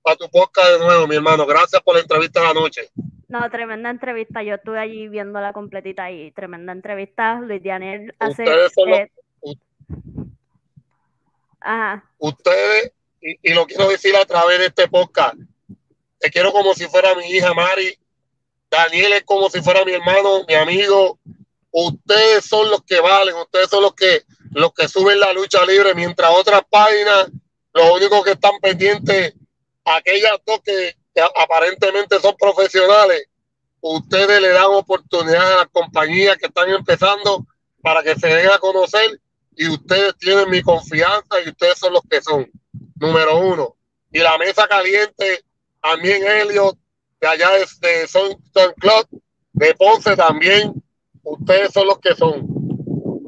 para 0.03 0.15
tu 0.15 0.29
podcast 0.29 0.73
de 0.73 0.79
nuevo, 0.79 1.07
mi 1.07 1.15
hermano. 1.15 1.45
Gracias 1.45 1.81
por 1.81 1.95
la 1.95 2.01
entrevista 2.01 2.39
de 2.39 2.47
la 2.47 2.53
noche. 2.53 2.91
No, 3.27 3.49
tremenda 3.49 3.89
entrevista. 3.89 4.41
Yo 4.41 4.55
estuve 4.55 4.79
allí 4.79 5.07
viéndola 5.09 5.51
completita 5.53 6.09
y 6.11 6.31
tremenda 6.31 6.71
entrevista. 6.71 7.39
Luis 7.41 7.61
Daniel 7.63 8.15
hace. 8.19 8.43
Ustedes 8.43 8.71
son 8.73 8.89
los, 8.89 8.99
Ajá. 11.59 12.03
Ustedes, 12.17 12.91
y, 13.21 13.53
lo 13.53 13.65
quiero 13.65 13.89
decir 13.89 14.15
a 14.15 14.25
través 14.25 14.59
de 14.59 14.67
este 14.67 14.87
podcast, 14.87 15.35
te 16.19 16.29
quiero 16.29 16.53
como 16.53 16.73
si 16.73 16.85
fuera 16.85 17.13
mi 17.15 17.25
hija 17.25 17.53
Mari. 17.53 17.97
Daniel 18.69 19.13
es 19.13 19.23
como 19.23 19.49
si 19.49 19.61
fuera 19.61 19.83
mi 19.83 19.91
hermano, 19.93 20.45
mi 20.47 20.53
amigo. 20.53 21.19
Ustedes 21.71 22.45
son 22.45 22.69
los 22.69 22.83
que 22.83 22.99
valen, 22.99 23.35
ustedes 23.35 23.69
son 23.69 23.83
los 23.83 23.93
que 23.93 24.23
los 24.51 24.73
que 24.73 24.87
suben 24.87 25.19
la 25.19 25.33
lucha 25.33 25.65
libre, 25.65 25.93
mientras 25.93 26.31
otras 26.31 26.61
páginas, 26.69 27.29
los 27.73 27.91
únicos 27.91 28.23
que 28.23 28.31
están 28.31 28.59
pendientes, 28.61 29.33
aquellas 29.83 30.37
dos 30.45 30.61
que 30.61 30.95
aparentemente 31.21 32.19
son 32.19 32.35
profesionales, 32.37 33.27
ustedes 33.81 34.41
le 34.41 34.49
dan 34.49 34.67
oportunidad 34.71 35.53
a 35.53 35.55
las 35.57 35.67
compañías 35.67 36.37
que 36.37 36.47
están 36.47 36.69
empezando 36.69 37.45
para 37.81 38.03
que 38.03 38.15
se 38.15 38.27
den 38.27 38.49
a 38.49 38.57
conocer 38.57 39.19
y 39.55 39.69
ustedes 39.69 40.15
tienen 40.17 40.49
mi 40.49 40.61
confianza 40.61 41.41
y 41.43 41.49
ustedes 41.49 41.79
son 41.79 41.93
los 41.93 42.03
que 42.09 42.21
son. 42.21 42.49
Número 42.95 43.37
uno. 43.39 43.75
Y 44.11 44.19
la 44.19 44.37
mesa 44.37 44.67
caliente, 44.67 45.43
también 45.81 46.23
Elliot, 46.25 46.77
de 47.19 47.27
allá 47.27 47.49
de, 47.81 48.07
Son, 48.07 48.37
Son 48.53 48.73
Club, 48.73 49.21
de 49.53 49.73
Ponce 49.75 50.15
también, 50.15 50.73
ustedes 51.23 51.73
son 51.73 51.87
los 51.87 51.99
que 51.99 52.15
son. 52.15 52.56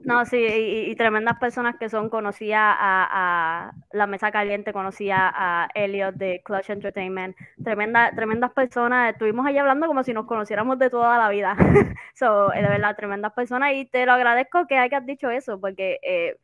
No, 0.09 0.25
sí, 0.25 0.37
y, 0.37 0.95
tremendas 0.95 1.37
personas 1.37 1.75
que 1.77 1.87
son, 1.87 2.09
conocía 2.09 2.75
a, 2.79 3.73
La 3.91 4.07
Mesa 4.07 4.31
Caliente, 4.31 4.73
conocía 4.73 5.31
a 5.31 5.69
Elliot 5.75 6.15
de 6.15 6.41
Clutch 6.43 6.71
Entertainment, 6.71 7.37
tremenda, 7.63 8.09
tremendas 8.15 8.51
personas, 8.51 9.11
estuvimos 9.13 9.45
ahí 9.45 9.59
hablando 9.59 9.85
como 9.85 10.03
si 10.03 10.11
nos 10.13 10.25
conociéramos 10.25 10.79
de 10.79 10.89
toda 10.89 11.15
la 11.19 11.29
vida, 11.29 11.55
so, 12.15 12.47
de 12.49 12.61
verdad, 12.63 12.95
tremendas 12.95 13.33
personas, 13.33 13.73
y 13.75 13.85
te 13.85 14.07
lo 14.07 14.13
agradezco 14.13 14.65
que 14.65 14.79
hayas 14.79 15.05
dicho 15.05 15.29
eso, 15.29 15.61
porque 15.61 15.99
eh, 16.01 16.37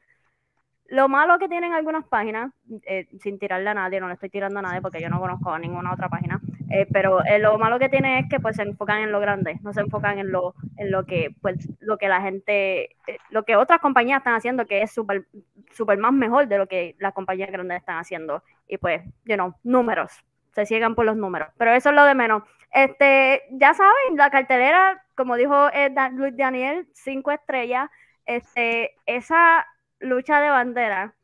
lo 0.88 1.10
malo 1.10 1.40
que 1.40 1.50
tienen 1.50 1.74
algunas 1.74 2.06
páginas, 2.06 2.54
eh, 2.86 3.08
sin 3.20 3.40
tirarle 3.40 3.72
a 3.72 3.74
nadie, 3.74 4.00
no 4.00 4.08
le 4.08 4.14
estoy 4.14 4.30
tirando 4.30 4.60
a 4.60 4.62
nadie 4.62 4.84
porque 4.84 5.02
yo 5.02 5.10
no 5.10 5.20
conozco 5.20 5.50
a 5.52 5.58
ninguna 5.58 5.92
otra 5.92 6.08
página, 6.08 6.40
eh, 6.70 6.88
pero 6.92 7.24
eh, 7.24 7.40
lo 7.40 7.58
malo 7.58 7.80
que 7.80 7.90
tiene 7.90 8.20
es 8.20 8.26
que 8.30 8.40
pues 8.40 8.56
se 8.56 8.64
enfocan 8.64 9.02
en 9.02 9.12
lo 9.12 9.20
grande, 9.20 9.60
no 9.62 9.74
se 9.74 9.82
enfocan 9.82 10.20
en 10.20 10.32
lo, 10.32 10.56
en 10.78 10.92
lo 10.92 11.06
que 11.06 11.36
pues 11.42 11.58
lo 11.80 11.98
que 11.98 12.08
la 12.08 12.22
gente, 12.22 12.96
lo 13.30 13.44
que 13.44 13.56
otras 13.56 13.80
compañías 13.80 14.20
están 14.20 14.36
haciendo, 14.36 14.66
que 14.66 14.82
es 14.82 14.92
súper 14.92 15.26
super 15.72 15.98
más 15.98 16.14
mejor 16.14 16.48
de 16.48 16.58
lo 16.58 16.68
que 16.68 16.96
las 17.00 17.14
compañías 17.14 17.52
grandes 17.52 17.80
están 17.80 17.98
haciendo. 17.98 18.44
Y 18.68 18.78
pues, 18.78 19.02
you 19.26 19.36
know, 19.36 19.56
números, 19.64 20.12
se 20.54 20.66
ciegan 20.66 20.96
por 20.96 21.06
los 21.06 21.18
números, 21.18 21.50
pero 21.58 21.74
eso 21.74 21.90
es 21.90 21.96
lo 21.96 22.06
de 22.06 22.16
menos. 22.16 22.44
Este, 22.72 23.44
ya 23.52 23.74
saben, 23.74 24.18
la 24.18 24.30
cartelera, 24.30 25.04
como 25.16 25.36
dijo 25.36 25.70
Luis 26.14 26.36
Daniel, 26.36 26.88
cinco 26.94 27.32
estrellas, 27.32 27.90
este, 28.26 28.96
esa 29.06 29.66
lucha 30.00 30.42
de 30.42 30.50
bandera. 30.50 31.16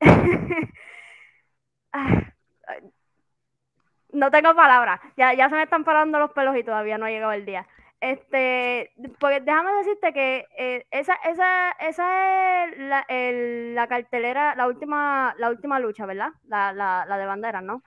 no 4.14 4.30
tengo 4.30 4.54
palabras. 4.54 5.00
Ya, 5.16 5.34
ya 5.34 5.48
se 5.48 5.56
me 5.56 5.64
están 5.64 5.84
parando 5.84 6.18
los 6.18 6.30
pelos 6.32 6.56
y 6.56 6.64
todavía 6.64 6.96
no 6.98 7.06
ha 7.06 7.10
llegado 7.10 7.32
el 7.32 7.44
día. 7.44 7.66
Este, 8.00 8.92
porque 9.18 9.40
déjame 9.40 9.72
decirte 9.78 10.12
que 10.12 10.46
eh, 10.58 10.86
esa, 10.90 11.14
esa, 11.24 11.70
esa 11.80 12.64
es 12.64 12.78
la, 12.78 13.06
la, 13.08 13.86
cartelera, 13.86 14.54
la 14.54 14.66
última, 14.66 15.34
la 15.38 15.50
última 15.50 15.78
lucha, 15.78 16.04
¿verdad? 16.04 16.28
La, 16.48 16.72
la, 16.72 17.06
la 17.08 17.16
de 17.16 17.26
bandera, 17.26 17.60
¿no? 17.60 17.82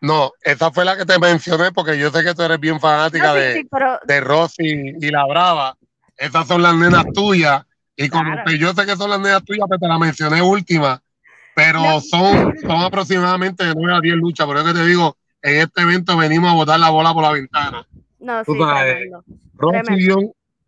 No, 0.00 0.32
esa 0.42 0.70
fue 0.72 0.84
la 0.84 0.96
que 0.96 1.04
te 1.04 1.18
mencioné 1.18 1.72
porque 1.72 1.98
yo 1.98 2.10
sé 2.10 2.24
que 2.24 2.34
tú 2.34 2.42
eres 2.42 2.58
bien 2.58 2.80
fanática 2.80 3.34
de, 3.34 3.66
de 4.06 4.20
Rosy 4.20 4.94
y 4.98 5.10
la 5.10 5.26
Brava. 5.26 5.76
Esas 6.16 6.48
son 6.48 6.62
las 6.62 6.74
nenas 6.74 7.04
tuyas 7.12 7.64
y 7.96 8.08
como 8.08 8.34
yo 8.58 8.72
sé 8.72 8.86
que 8.86 8.96
son 8.96 9.10
las 9.10 9.20
nenas 9.20 9.44
tuyas, 9.44 9.66
pues 9.68 9.78
te 9.78 9.86
la 9.86 9.98
mencioné 9.98 10.40
última, 10.40 11.02
pero 11.54 12.00
son, 12.00 12.56
son 12.60 12.82
aproximadamente 12.82 13.64
de 13.64 13.74
9 13.74 13.94
a 13.94 14.00
10 14.00 14.16
luchas. 14.16 14.46
Por 14.46 14.56
eso 14.56 14.66
que 14.66 14.72
te 14.72 14.86
digo, 14.86 15.16
en 15.42 15.60
este 15.60 15.82
evento 15.82 16.16
venimos 16.16 16.50
a 16.50 16.54
botar 16.54 16.80
la 16.80 16.90
bola 16.90 17.12
por 17.12 17.22
la 17.22 17.32
ventana. 17.32 17.86
No, 18.18 18.44
sí, 18.44 18.52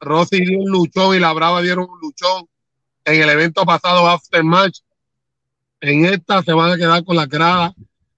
Rosy, 0.00 0.44
dio, 0.44 0.58
un 0.58 0.70
luchón 0.70 1.14
y 1.14 1.20
la 1.20 1.32
Brava 1.32 1.62
dieron 1.62 1.88
un 1.88 2.00
luchón 2.00 2.46
en 3.04 3.22
el 3.22 3.28
evento 3.28 3.64
pasado 3.64 4.08
After 4.08 4.42
Match. 4.42 4.80
En 5.80 6.04
esta 6.04 6.42
se 6.42 6.52
van 6.52 6.72
a 6.72 6.76
quedar 6.76 7.04
con 7.04 7.16
la 7.16 7.26
grada, 7.26 7.74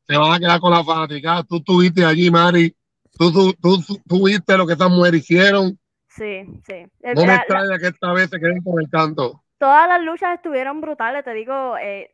se 0.06 0.16
van 0.16 0.33
a 0.33 0.38
quedar 0.38 0.61
con 0.61 0.73
la 0.73 0.85
fanaticada. 0.85 1.42
Tú 1.42 1.56
estuviste 1.56 2.04
allí, 2.04 2.30
Mari. 2.30 2.75
Tú, 3.18 3.54
tú, 3.61 3.80
tú, 4.09 4.26
viste 4.26 4.56
lo 4.56 4.66
que 4.66 4.73
estas 4.73 4.90
mujeres 4.90 5.21
hicieron 5.21 5.78
Sí, 6.16 6.44
sí. 6.66 6.87
No 7.02 7.26
me 7.26 7.35
extraña 7.35 7.78
que 7.78 7.88
esta 7.88 8.12
vez 8.12 8.30
se 8.30 8.38
queden 8.38 8.62
con 8.62 8.80
el 8.80 8.88
canto. 8.88 9.42
Todas 9.59 9.88
las 9.88 10.00
luchas 10.02 10.35
estuvieron 10.37 10.80
brutales, 10.80 11.25
te 11.25 11.35
digo, 11.35 11.76
eh, 11.78 12.13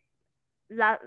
la, 0.71 0.99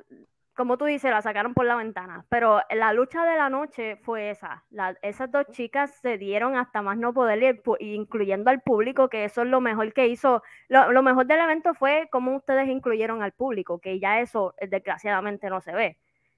como 0.56 0.78
tú 0.78 0.86
dices, 0.86 1.10
la 1.10 1.22
sacaron 1.22 1.54
por 1.54 1.66
la 1.66 1.76
ventana, 1.76 2.26
pero 2.30 2.62
la 2.70 2.94
lucha 2.94 3.26
de 3.26 3.38
la 3.38 3.50
noche 3.50 3.98
fue 4.04 4.30
esa. 4.30 4.64
esas 5.02 5.32
dos 5.32 5.46
chicas 5.52 5.92
se 6.02 6.18
dieron 6.18 6.56
hasta 6.56 6.82
más 6.82 6.98
no 6.98 7.14
poder, 7.14 7.62
incluyendo 7.80 8.52
al 8.52 8.62
público, 8.62 9.10
que 9.10 9.26
eso 9.26 9.42
es 9.42 9.48
lo 9.48 9.62
mejor 9.62 9.94
que 9.94 10.08
hizo. 10.08 10.44
Lo, 10.68 11.02
mejor 11.02 11.26
del 11.26 11.40
evento 11.42 11.74
fue 11.74 12.08
cómo 12.12 12.36
ustedes 12.36 12.70
incluyeron 12.70 13.24
al 13.24 13.32
público, 13.32 13.80
que 13.80 14.00
ya 14.00 14.20
eso 14.20 14.54
eh, 14.60 14.68
desgraciadamente 14.68 15.50
no 15.50 15.60
se 15.62 15.74
ve, 15.74 15.98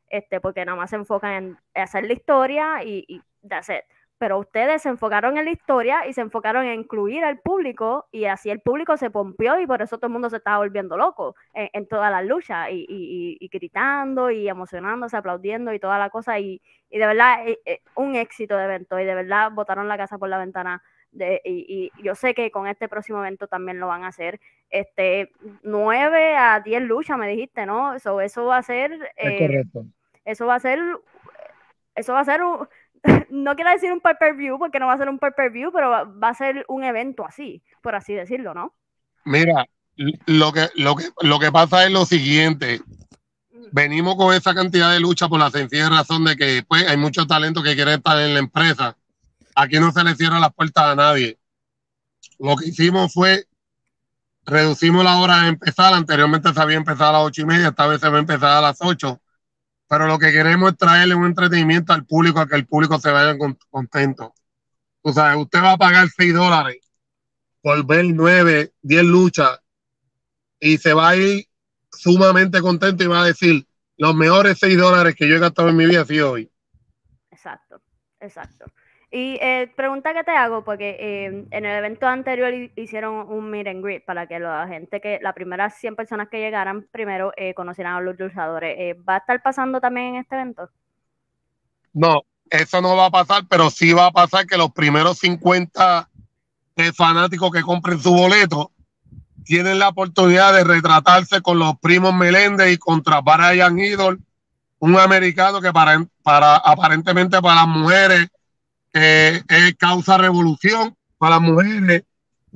este, 0.09 0.39
porque 0.39 0.63
nada 0.65 0.77
más 0.77 0.91
se 0.91 0.95
enfocan 0.97 1.31
en 1.33 1.57
hacer 1.73 2.05
la 2.05 2.13
historia 2.13 2.83
y, 2.83 3.03
y 3.07 3.21
that's 3.47 3.69
it 3.69 3.83
pero 4.17 4.39
ustedes 4.39 4.81
se 4.81 4.89
enfocaron 4.89 5.37
en 5.37 5.45
la 5.45 5.51
historia 5.51 6.07
y 6.07 6.13
se 6.13 6.21
enfocaron 6.21 6.65
en 6.65 6.79
incluir 6.79 7.23
al 7.25 7.39
público 7.39 8.07
y 8.11 8.25
así 8.25 8.49
el 8.49 8.61
público 8.61 8.95
se 8.97 9.09
pompió 9.09 9.59
y 9.59 9.67
por 9.67 9.81
eso 9.81 9.97
todo 9.97 10.07
el 10.07 10.13
mundo 10.13 10.29
se 10.29 10.37
estaba 10.37 10.57
volviendo 10.57 10.95
loco 10.97 11.35
en, 11.53 11.87
todas 11.87 12.11
las 12.11 12.25
luchas 12.25 12.69
y, 12.71 13.49
gritando 13.51 14.31
y 14.31 14.47
emocionándose, 14.47 15.17
aplaudiendo 15.17 15.73
y 15.73 15.79
toda 15.79 15.99
la 15.99 16.09
cosa 16.09 16.39
y, 16.39 16.61
de 16.89 17.05
verdad 17.05 17.47
eh, 17.47 17.59
eh, 17.65 17.81
un 17.95 18.15
éxito 18.15 18.55
de 18.55 18.65
evento 18.65 18.99
y 18.99 19.05
de 19.05 19.15
verdad 19.15 19.51
botaron 19.51 19.87
la 19.87 19.97
casa 19.97 20.17
por 20.17 20.29
la 20.29 20.37
ventana 20.37 20.81
de, 21.11 21.41
y, 21.45 21.91
yo 22.03 22.15
sé 22.15 22.33
que 22.33 22.51
con 22.51 22.67
este 22.67 22.87
próximo 22.87 23.19
evento 23.19 23.47
también 23.47 23.79
lo 23.79 23.87
van 23.87 24.03
a 24.03 24.09
hacer. 24.09 24.39
Este, 24.69 25.31
9 25.63 26.35
a 26.35 26.59
10 26.59 26.81
luchas, 26.83 27.17
me 27.17 27.27
dijiste, 27.27 27.65
¿no? 27.65 27.95
Eso, 27.95 28.19
eso 28.21 28.45
va 28.45 28.57
a 28.57 28.63
ser. 28.63 28.91
Eh, 29.17 29.63
eso 30.25 30.45
va 30.45 30.55
a 30.55 30.59
ser. 30.59 30.79
Eso 31.95 32.11
va 32.11 32.19
a 32.19 32.25
ser 32.25 32.43
un, 32.43 32.67
no 33.29 33.55
quiero 33.55 33.71
decir 33.71 33.91
un 33.91 34.01
pay-per-view 34.01 34.57
porque 34.57 34.79
no 34.79 34.87
va 34.87 34.93
a 34.93 34.97
ser 34.97 35.09
un 35.09 35.19
pay-per-view, 35.19 35.71
pero 35.71 35.89
va, 35.89 36.29
a 36.29 36.33
ser 36.33 36.65
un 36.67 36.83
evento 36.83 37.25
así, 37.25 37.63
por 37.81 37.95
así 37.95 38.13
decirlo, 38.13 38.53
¿no? 38.53 38.73
Mira, 39.25 39.65
lo 40.25 40.51
que, 40.51 40.69
lo 40.75 40.95
que, 40.95 41.05
lo 41.21 41.39
que 41.39 41.51
pasa 41.51 41.85
es 41.85 41.91
lo 41.91 42.05
siguiente. 42.05 42.81
Venimos 43.71 44.15
con 44.15 44.33
esa 44.33 44.53
cantidad 44.53 44.91
de 44.91 44.99
lucha 44.99 45.27
por 45.27 45.39
la 45.39 45.49
sencilla 45.49 45.89
razón 45.89 46.25
de 46.25 46.35
que 46.35 46.63
pues, 46.67 46.87
hay 46.87 46.97
muchos 46.97 47.27
talentos 47.27 47.63
que 47.63 47.75
quieren 47.75 47.95
estar 47.95 48.19
en 48.19 48.33
la 48.33 48.39
empresa. 48.39 48.97
Aquí 49.55 49.79
no 49.79 49.91
se 49.91 50.03
le 50.03 50.15
cierra 50.15 50.39
las 50.39 50.53
puertas 50.53 50.83
a 50.85 50.95
nadie. 50.95 51.39
Lo 52.39 52.55
que 52.55 52.69
hicimos 52.69 53.13
fue 53.13 53.47
reducimos 54.45 55.03
la 55.03 55.17
hora 55.17 55.43
de 55.43 55.49
empezar. 55.49 55.93
Anteriormente 55.93 56.53
se 56.53 56.61
había 56.61 56.77
empezado 56.77 57.09
a 57.09 57.13
las 57.13 57.23
ocho 57.23 57.41
y 57.41 57.45
media, 57.45 57.69
esta 57.69 57.87
vez 57.87 57.99
se 57.99 58.09
va 58.09 58.17
a 58.17 58.19
empezar 58.19 58.57
a 58.57 58.61
las 58.61 58.77
ocho 58.81 59.19
pero 59.87 60.07
lo 60.07 60.17
que 60.17 60.31
queremos 60.31 60.71
es 60.71 60.77
traerle 60.77 61.15
un 61.15 61.25
entretenimiento 61.25 61.93
al 61.93 62.05
público, 62.05 62.39
a 62.39 62.47
que 62.47 62.55
el 62.55 62.65
público 62.65 62.99
se 62.99 63.11
vaya 63.11 63.37
contento. 63.69 64.33
O 65.01 65.13
sea, 65.13 65.37
usted 65.37 65.61
va 65.61 65.73
a 65.73 65.77
pagar 65.77 66.07
6 66.09 66.33
dólares 66.33 66.77
por 67.61 67.85
ver 67.85 68.05
9, 68.05 68.73
10 68.81 69.03
luchas 69.03 69.59
y 70.59 70.77
se 70.77 70.93
va 70.93 71.09
a 71.09 71.15
ir 71.15 71.47
sumamente 71.91 72.61
contento 72.61 73.03
y 73.03 73.07
va 73.07 73.21
a 73.21 73.25
decir, 73.25 73.67
los 73.97 74.15
mejores 74.15 74.57
6 74.59 74.77
dólares 74.77 75.15
que 75.15 75.27
yo 75.27 75.35
he 75.35 75.39
gastado 75.39 75.69
en 75.69 75.77
mi 75.77 75.85
vida 75.85 76.01
ha 76.01 76.25
hoy. 76.25 76.51
Exacto, 77.31 77.81
exacto. 78.19 78.65
Y 79.17 79.37
eh, 79.39 79.71
pregunta 79.77 80.13
que 80.13 80.25
te 80.25 80.31
hago, 80.31 80.65
porque 80.65 80.97
eh, 80.99 81.47
en 81.49 81.65
el 81.65 81.77
evento 81.77 82.05
anterior 82.05 82.53
hicieron 82.75 83.31
un 83.31 83.49
meet 83.49 83.65
and 83.65 83.81
greet 83.81 84.03
para 84.03 84.27
que 84.27 84.39
la 84.41 84.67
gente 84.67 84.99
que, 84.99 85.19
las 85.21 85.33
primeras 85.33 85.73
100 85.75 85.95
personas 85.95 86.27
que 86.27 86.39
llegaran 86.39 86.85
primero 86.91 87.31
eh, 87.37 87.53
conocieran 87.53 87.95
a 87.95 88.01
los 88.01 88.19
luchadores. 88.19 88.97
¿Va 89.07 89.15
a 89.15 89.17
estar 89.19 89.41
pasando 89.41 89.79
también 89.79 90.07
en 90.07 90.15
este 90.17 90.35
evento? 90.35 90.69
No, 91.93 92.23
eso 92.49 92.81
no 92.81 92.97
va 92.97 93.05
a 93.05 93.09
pasar, 93.09 93.43
pero 93.49 93.69
sí 93.69 93.93
va 93.93 94.07
a 94.07 94.11
pasar 94.11 94.47
que 94.47 94.57
los 94.57 94.71
primeros 94.71 95.17
50 95.19 96.09
fanáticos 96.93 97.51
que 97.53 97.61
compren 97.61 98.01
su 98.01 98.13
boleto 98.13 98.73
tienen 99.45 99.79
la 99.79 99.87
oportunidad 99.87 100.53
de 100.53 100.65
retratarse 100.65 101.41
con 101.41 101.57
los 101.57 101.79
primos 101.79 102.13
Meléndez 102.13 102.73
y 102.73 102.77
contra 102.77 103.21
Brian 103.21 103.79
Idol, 103.79 104.19
un 104.79 104.99
americano 104.99 105.61
que 105.61 105.71
para, 105.71 106.05
para 106.21 106.57
aparentemente 106.57 107.41
para 107.41 107.61
las 107.61 107.67
mujeres 107.69 108.27
eh, 108.95 109.43
causa 109.77 110.17
revolución 110.17 110.95
para 111.17 111.35
las 111.35 111.41
mujeres 111.41 112.03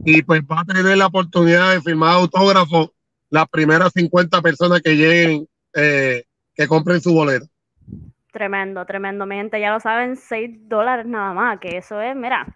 y 0.05 0.22
pues 0.24 0.41
va 0.41 0.62
a 0.62 0.65
tener 0.65 0.98
la 0.98 1.08
oportunidad 1.08 1.74
de 1.74 1.81
firmar 1.81 2.15
autógrafos 2.15 2.91
las 3.29 3.48
primeras 3.50 3.91
50 3.93 4.41
personas 4.41 4.81
que 4.81 4.96
lleguen, 4.96 5.48
eh, 5.74 6.24
que 6.55 6.67
compren 6.67 7.01
su 7.01 7.13
boleto. 7.13 7.46
Tremendo, 8.31 8.86
tremendo, 8.86 9.25
mi 9.25 9.36
gente, 9.36 9.60
ya 9.60 9.72
lo 9.72 9.79
saben, 9.79 10.15
6 10.15 10.69
dólares 10.69 11.05
nada 11.05 11.34
más, 11.34 11.60
que 11.60 11.77
eso 11.77 12.00
es, 12.01 12.15
mira, 12.15 12.48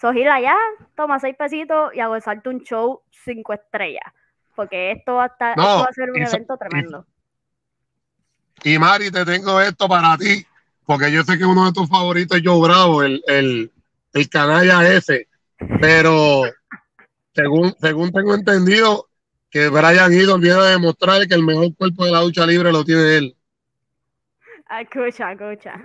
Sojila 0.00 0.40
ya, 0.40 0.56
toma 0.96 1.20
6 1.20 1.36
pesitos 1.38 1.94
y 1.94 2.00
a 2.00 2.08
gozarte 2.08 2.48
un 2.48 2.60
show 2.62 3.02
5 3.24 3.52
estrellas, 3.52 4.12
porque 4.56 4.92
esto 4.92 5.14
va 5.14 5.24
a, 5.24 5.26
estar, 5.26 5.50
esto 5.50 5.62
va 5.62 5.84
a 5.84 5.92
ser 5.92 6.10
un 6.10 6.22
evento 6.22 6.56
tremendo. 6.56 7.06
Y 8.64 8.78
Mari, 8.78 9.10
te 9.10 9.24
tengo 9.24 9.60
esto 9.60 9.88
para 9.88 10.16
ti, 10.16 10.44
porque 10.86 11.12
yo 11.12 11.22
sé 11.22 11.38
que 11.38 11.44
uno 11.44 11.66
de 11.66 11.72
tus 11.72 11.88
favoritos 11.88 12.38
es 12.38 12.42
Joe 12.44 12.60
Bravo, 12.60 13.02
el, 13.02 13.22
el, 13.26 13.70
el 14.12 14.28
canalla 14.28 14.88
ese, 14.92 15.28
pero 15.80 16.42
según, 17.34 17.74
según 17.80 18.12
tengo 18.12 18.34
entendido, 18.34 19.08
que 19.50 19.68
Brian 19.68 20.12
Idol 20.12 20.40
viene 20.40 20.58
a 20.58 20.64
demostrar 20.64 21.26
que 21.28 21.34
el 21.34 21.44
mejor 21.44 21.76
cuerpo 21.76 22.06
de 22.06 22.12
la 22.12 22.22
lucha 22.22 22.46
libre 22.46 22.72
lo 22.72 22.84
tiene 22.84 23.16
él. 23.18 23.36
Escucha, 24.80 25.32
escucha. 25.32 25.80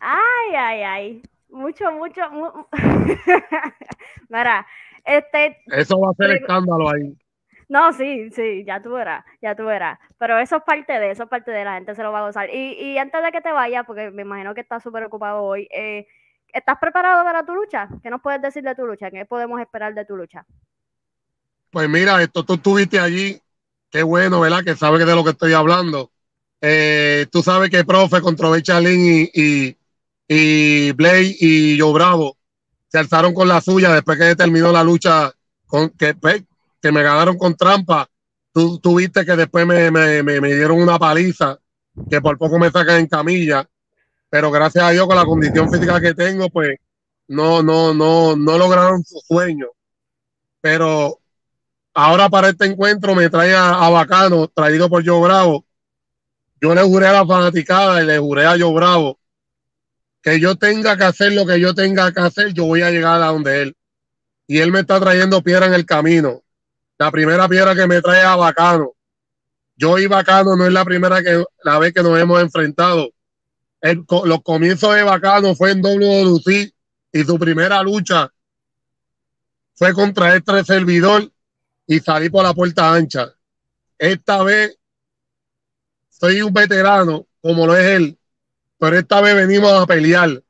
Ay, 0.00 0.54
ay, 0.56 0.82
ay. 0.82 1.22
Mucho, 1.48 1.92
mucho. 1.92 2.22
Mira, 4.28 4.66
este. 5.04 5.58
Eso 5.66 6.00
va 6.00 6.10
a 6.10 6.14
ser 6.14 6.32
escándalo 6.32 6.90
ahí. 6.90 7.16
No, 7.72 7.90
sí, 7.94 8.28
sí, 8.32 8.64
ya 8.66 8.82
tú 8.82 8.92
verás, 8.92 9.24
ya 9.40 9.56
tú 9.56 9.64
verás. 9.64 9.98
Pero 10.18 10.38
eso 10.38 10.56
es 10.56 10.62
parte 10.62 10.92
de, 10.92 11.10
eso 11.10 11.22
es 11.22 11.28
parte 11.30 11.50
de 11.50 11.64
la 11.64 11.76
gente 11.76 11.94
se 11.94 12.02
lo 12.02 12.12
va 12.12 12.18
a 12.18 12.26
gozar. 12.26 12.50
Y, 12.50 12.74
y 12.74 12.98
antes 12.98 13.22
de 13.22 13.32
que 13.32 13.40
te 13.40 13.50
vayas, 13.50 13.86
porque 13.86 14.10
me 14.10 14.20
imagino 14.20 14.54
que 14.54 14.60
estás 14.60 14.82
súper 14.82 15.04
ocupado 15.04 15.42
hoy, 15.42 15.66
eh, 15.74 16.06
¿estás 16.52 16.76
preparado 16.78 17.24
para 17.24 17.46
tu 17.46 17.54
lucha? 17.54 17.88
¿Qué 18.02 18.10
nos 18.10 18.20
puedes 18.20 18.42
decir 18.42 18.62
de 18.62 18.74
tu 18.74 18.86
lucha? 18.86 19.10
¿Qué 19.10 19.24
podemos 19.24 19.58
esperar 19.58 19.94
de 19.94 20.04
tu 20.04 20.14
lucha? 20.14 20.44
Pues 21.70 21.88
mira, 21.88 22.22
esto 22.22 22.44
tú 22.44 22.56
estuviste 22.56 23.00
allí, 23.00 23.40
qué 23.90 24.02
bueno, 24.02 24.40
¿verdad? 24.40 24.62
Que 24.62 24.76
sabes 24.76 25.06
de 25.06 25.14
lo 25.14 25.24
que 25.24 25.30
estoy 25.30 25.54
hablando. 25.54 26.10
Eh, 26.60 27.24
tú 27.32 27.42
sabes 27.42 27.70
que 27.70 27.86
profe 27.86 28.20
contra 28.20 28.50
Bechalín 28.50 29.00
y, 29.00 29.30
y, 29.32 29.76
y 30.28 30.92
Blake 30.92 31.36
y 31.40 31.78
Yo 31.78 31.90
Bravo 31.94 32.36
se 32.88 32.98
alzaron 32.98 33.32
con 33.32 33.48
la 33.48 33.62
suya 33.62 33.94
después 33.94 34.18
que 34.18 34.36
terminó 34.36 34.70
la 34.72 34.84
lucha 34.84 35.32
con 35.66 35.88
que 35.88 36.12
pues, 36.12 36.44
que 36.82 36.92
me 36.92 37.02
ganaron 37.02 37.38
con 37.38 37.54
trampa. 37.54 38.08
Tú, 38.52 38.96
viste 38.96 39.24
que 39.24 39.36
después 39.36 39.64
me, 39.66 39.90
dieron 40.42 40.82
una 40.82 40.98
paliza, 40.98 41.58
que 42.10 42.20
por 42.20 42.36
poco 42.36 42.58
me 42.58 42.70
sacan 42.70 43.00
en 43.00 43.06
camilla, 43.06 43.66
pero 44.28 44.50
gracias 44.50 44.84
a 44.84 44.90
Dios 44.90 45.06
con 45.06 45.16
la 45.16 45.24
condición 45.24 45.70
física 45.70 46.00
que 46.00 46.12
tengo, 46.12 46.50
pues 46.50 46.76
no, 47.28 47.62
no, 47.62 47.94
no, 47.94 48.36
no 48.36 48.58
lograron 48.58 49.02
su 49.04 49.18
sueño. 49.26 49.68
Pero 50.60 51.18
ahora 51.94 52.28
para 52.28 52.50
este 52.50 52.66
encuentro 52.66 53.14
me 53.14 53.30
trae 53.30 53.54
a, 53.54 53.88
Bacano, 53.88 54.48
traído 54.48 54.90
por 54.90 55.06
Joe 55.06 55.22
Bravo. 55.22 55.64
Yo 56.60 56.74
le 56.74 56.82
juré 56.82 57.06
a 57.06 57.12
la 57.12 57.26
fanaticada 57.26 58.02
y 58.02 58.06
le 58.06 58.18
juré 58.18 58.44
a 58.44 58.58
Joe 58.58 58.74
Bravo 58.74 59.18
que 60.20 60.38
yo 60.38 60.56
tenga 60.56 60.96
que 60.96 61.04
hacer 61.04 61.32
lo 61.32 61.44
que 61.44 61.58
yo 61.58 61.74
tenga 61.74 62.12
que 62.12 62.20
hacer, 62.20 62.52
yo 62.52 62.66
voy 62.66 62.82
a 62.82 62.90
llegar 62.90 63.20
a 63.20 63.26
donde 63.26 63.62
él. 63.62 63.76
Y 64.46 64.58
él 64.58 64.70
me 64.70 64.80
está 64.80 65.00
trayendo 65.00 65.42
piedra 65.42 65.66
en 65.66 65.74
el 65.74 65.84
camino 65.84 66.41
la 67.02 67.10
primera 67.10 67.48
piedra 67.48 67.74
que 67.74 67.88
me 67.88 68.00
trae 68.00 68.22
a 68.22 68.36
Bacano. 68.36 68.92
Yo 69.74 69.98
y 69.98 70.06
Bacano 70.06 70.54
no 70.54 70.66
es 70.66 70.72
la 70.72 70.84
primera 70.84 71.20
que, 71.20 71.42
la 71.64 71.80
vez 71.80 71.92
que 71.92 72.00
nos 72.00 72.16
hemos 72.16 72.40
enfrentado. 72.40 73.10
El, 73.80 74.04
los 74.24 74.42
comienzos 74.44 74.94
de 74.94 75.02
Bacano 75.02 75.56
fue 75.56 75.72
en 75.72 75.82
WWC 75.82 76.72
y 77.12 77.24
su 77.24 77.38
primera 77.40 77.82
lucha 77.82 78.32
fue 79.74 79.92
contra 79.92 80.36
este 80.36 80.62
servidor 80.62 81.28
y 81.88 81.98
salí 81.98 82.30
por 82.30 82.44
la 82.44 82.54
puerta 82.54 82.94
ancha. 82.94 83.34
Esta 83.98 84.44
vez 84.44 84.78
soy 86.08 86.40
un 86.40 86.52
veterano, 86.52 87.26
como 87.40 87.66
lo 87.66 87.76
es 87.76 87.84
él, 87.84 88.18
pero 88.78 88.96
esta 88.96 89.20
vez 89.20 89.34
venimos 89.34 89.72
a 89.72 89.86
pelear. 89.86 90.40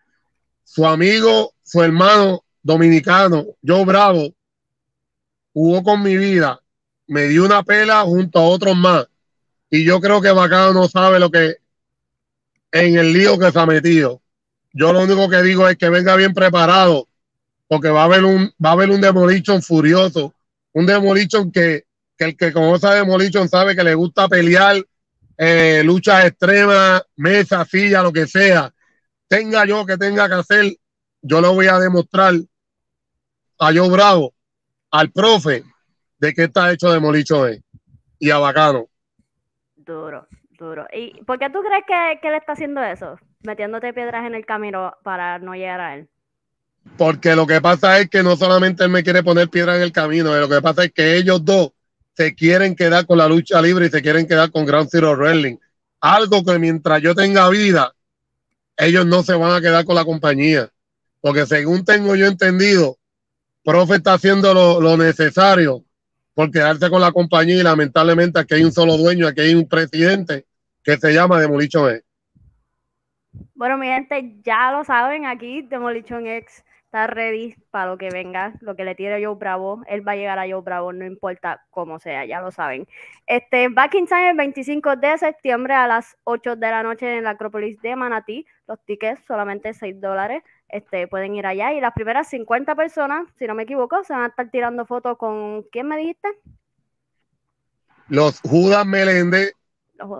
Su 0.65 0.87
amigo, 0.87 1.55
su 1.63 1.83
hermano 1.83 2.45
dominicano, 2.63 3.47
yo 3.63 3.87
Bravo, 3.87 4.35
jugó 5.53 5.83
con 5.83 6.03
mi 6.03 6.17
vida, 6.17 6.61
me 7.07 7.29
dio 7.29 7.45
una 7.45 7.63
pela 7.63 8.03
junto 8.03 8.39
a 8.39 8.45
otros 8.45 8.77
más. 8.77 9.07
Y 9.71 9.85
yo 9.85 10.01
creo 10.01 10.21
que 10.21 10.31
Bacano 10.31 10.73
no 10.73 10.89
sabe 10.89 11.19
lo 11.19 11.31
que 11.31 11.57
en 12.73 12.97
el 12.97 13.13
lío 13.13 13.39
que 13.39 13.51
se 13.51 13.59
ha 13.59 13.67
metido. 13.67 14.21
Yo 14.73 14.93
lo 14.93 15.03
único 15.03 15.29
que 15.29 15.43
digo 15.43 15.69
es 15.69 15.77
que 15.77 15.91
venga 15.91 16.17
bien 16.17 16.33
preparado, 16.33 17.07
porque 17.69 17.91
va 17.91 18.03
a 18.03 18.05
haber 18.05 18.25
un, 18.25 18.53
va 18.65 18.71
a 18.71 18.73
haber 18.73 18.91
un 18.91 19.01
Demolition 19.01 19.63
furioso, 19.63 20.35
un 20.73 20.87
Demolition 20.87 21.51
que, 21.53 21.85
el 22.19 22.37
que 22.37 22.53
conoce 22.53 22.87
a 22.87 22.95
Demolition 22.95 23.49
sabe 23.49 23.75
que 23.75 23.85
le 23.85 23.95
gusta 23.95 24.29
pelear, 24.29 24.83
eh, 25.37 25.83
luchas 25.85 26.25
extremas, 26.27 27.03
mesa, 27.17 27.65
silla, 27.65 28.03
lo 28.03 28.13
que 28.13 28.27
sea. 28.27 28.73
Tenga 29.27 29.67
yo 29.67 29.85
que 29.85 29.99
tenga 29.99 30.29
que 30.29 30.35
hacer, 30.35 30.77
yo 31.21 31.41
lo 31.41 31.55
voy 31.55 31.67
a 31.67 31.79
demostrar 31.79 32.35
a 33.59 33.73
yo 33.73 33.89
bravo 33.91 34.33
al 34.93 35.11
profe 35.11 35.65
de 36.19 36.35
qué 36.35 36.45
está 36.45 36.71
hecho 36.71 36.93
de 36.93 37.01
Molicho 37.01 37.47
y 38.19 38.31
a 38.31 38.39
Bacano. 38.39 38.87
Duro, 39.75 40.29
duro. 40.51 40.87
¿Y 40.93 41.25
por 41.25 41.39
qué 41.39 41.51
tú 41.51 41.61
crees 41.61 41.85
que, 41.87 42.21
que 42.21 42.29
él 42.29 42.35
está 42.35 42.53
haciendo 42.53 42.81
eso? 42.85 43.19
Metiéndote 43.43 43.93
piedras 43.93 44.25
en 44.25 44.37
el 44.37 44.47
camino 44.47 44.95
para 45.03 45.41
no 45.41 45.55
llegar 45.55 45.81
a 45.81 45.95
él. 45.97 46.09
Porque 46.97 47.35
lo 47.35 47.47
que 47.47 47.61
pasa 47.61 47.99
es 47.99 48.09
que 48.09 48.23
no 48.23 48.37
solamente 48.37 48.85
él 48.85 48.91
me 48.91 49.03
quiere 49.03 49.23
poner 49.23 49.49
piedras 49.49 49.77
en 49.77 49.83
el 49.83 49.93
camino, 49.93 50.37
lo 50.37 50.49
que 50.49 50.61
pasa 50.61 50.85
es 50.85 50.93
que 50.93 51.17
ellos 51.17 51.45
dos 51.45 51.73
se 52.15 52.35
quieren 52.35 52.77
quedar 52.77 53.07
con 53.07 53.19
la 53.19 53.27
lucha 53.27 53.61
libre 53.63 53.87
y 53.87 53.91
se 53.91 54.03
quieren 54.03 54.27
quedar 54.27 54.51
con 54.51 54.67
Ground 54.67 54.89
Zero 54.91 55.17
Wrestling. 55.17 55.57
Algo 56.01 56.45
que 56.45 56.59
mientras 56.59 57.01
yo 57.01 57.15
tenga 57.15 57.49
vida, 57.49 57.93
ellos 58.77 59.07
no 59.07 59.23
se 59.23 59.35
van 59.35 59.53
a 59.53 59.61
quedar 59.61 59.85
con 59.85 59.95
la 59.95 60.05
compañía. 60.05 60.69
Porque 61.21 61.47
según 61.47 61.85
tengo 61.85 62.15
yo 62.17 62.27
entendido, 62.27 62.99
profe 63.65 63.97
está 63.97 64.15
haciendo 64.15 64.53
lo, 64.55 64.97
necesario 64.97 65.85
por 66.35 66.51
quedarse 66.51 66.89
con 66.91 67.01
la 67.01 67.13
compañía 67.13 67.57
y 67.57 67.63
lamentablemente 67.63 68.41
aquí 68.41 68.55
hay 68.55 68.65
un 68.65 68.73
solo 68.73 68.97
dueño, 68.97 69.27
aquí 69.27 69.43
hay 69.43 69.55
un 69.55 69.69
presidente 69.69 70.47
que 70.83 70.97
se 70.97 71.13
llama 71.13 71.41
Demolition 71.41 71.91
X. 71.91 72.05
Bueno, 73.55 73.79
mi 73.79 73.87
gente, 73.87 74.37
ya 74.45 74.73
lo 74.73 74.85
saben, 74.85 75.27
aquí 75.27 75.63
Demolition 75.63 76.27
X 76.27 76.65
está 76.93 77.07
ready 77.07 77.55
para 77.71 77.87
lo 77.91 77.97
que 77.97 78.11
venga, 78.11 78.53
lo 78.61 78.77
que 78.77 78.85
le 78.85 78.95
tire 78.95 79.25
Joe 79.25 79.37
Bravo, 79.37 79.83
él 79.87 80.07
va 80.07 80.13
a 80.13 80.17
llegar 80.17 80.39
a 80.39 80.47
Joe 80.47 80.61
Bravo, 80.61 80.93
no 80.93 81.07
importa 81.07 81.65
cómo 81.71 81.99
sea, 81.99 82.27
ya 82.27 82.43
lo 82.43 82.51
saben. 82.51 82.87
Este, 83.27 83.69
Back 83.69 83.95
in 83.95 84.07
Time 84.07 84.31
el 84.31 84.37
25 84.37 84.97
de 84.97 85.17
septiembre 85.17 85.73
a 85.73 85.87
las 85.87 86.19
8 86.25 86.57
de 86.57 86.71
la 86.71 86.83
noche 86.83 87.17
en 87.17 87.25
la 87.25 87.31
Acrópolis 87.31 87.81
de 87.81 87.97
Manatí, 87.97 88.47
los 88.67 88.79
tickets 88.85 89.23
solamente 89.27 89.73
6 89.73 90.03
dólares 90.03 90.43
este, 90.73 91.07
pueden 91.07 91.35
ir 91.35 91.47
allá 91.47 91.73
y 91.73 91.81
las 91.81 91.93
primeras 91.93 92.29
50 92.29 92.75
personas, 92.75 93.29
si 93.39 93.47
no 93.47 93.55
me 93.55 93.63
equivoco, 93.65 94.03
se 94.05 94.15
van 94.15 94.23
a 94.23 94.29
estar 94.29 94.51
tirando 94.51 94.87
fotos 94.87 95.19
con, 95.19 95.63
¿quién 95.71 95.87
me 95.87 95.99
dijiste? 95.99 96.29
Los 98.09 98.41
Judas 98.41 98.85
Meléndez 98.85 99.53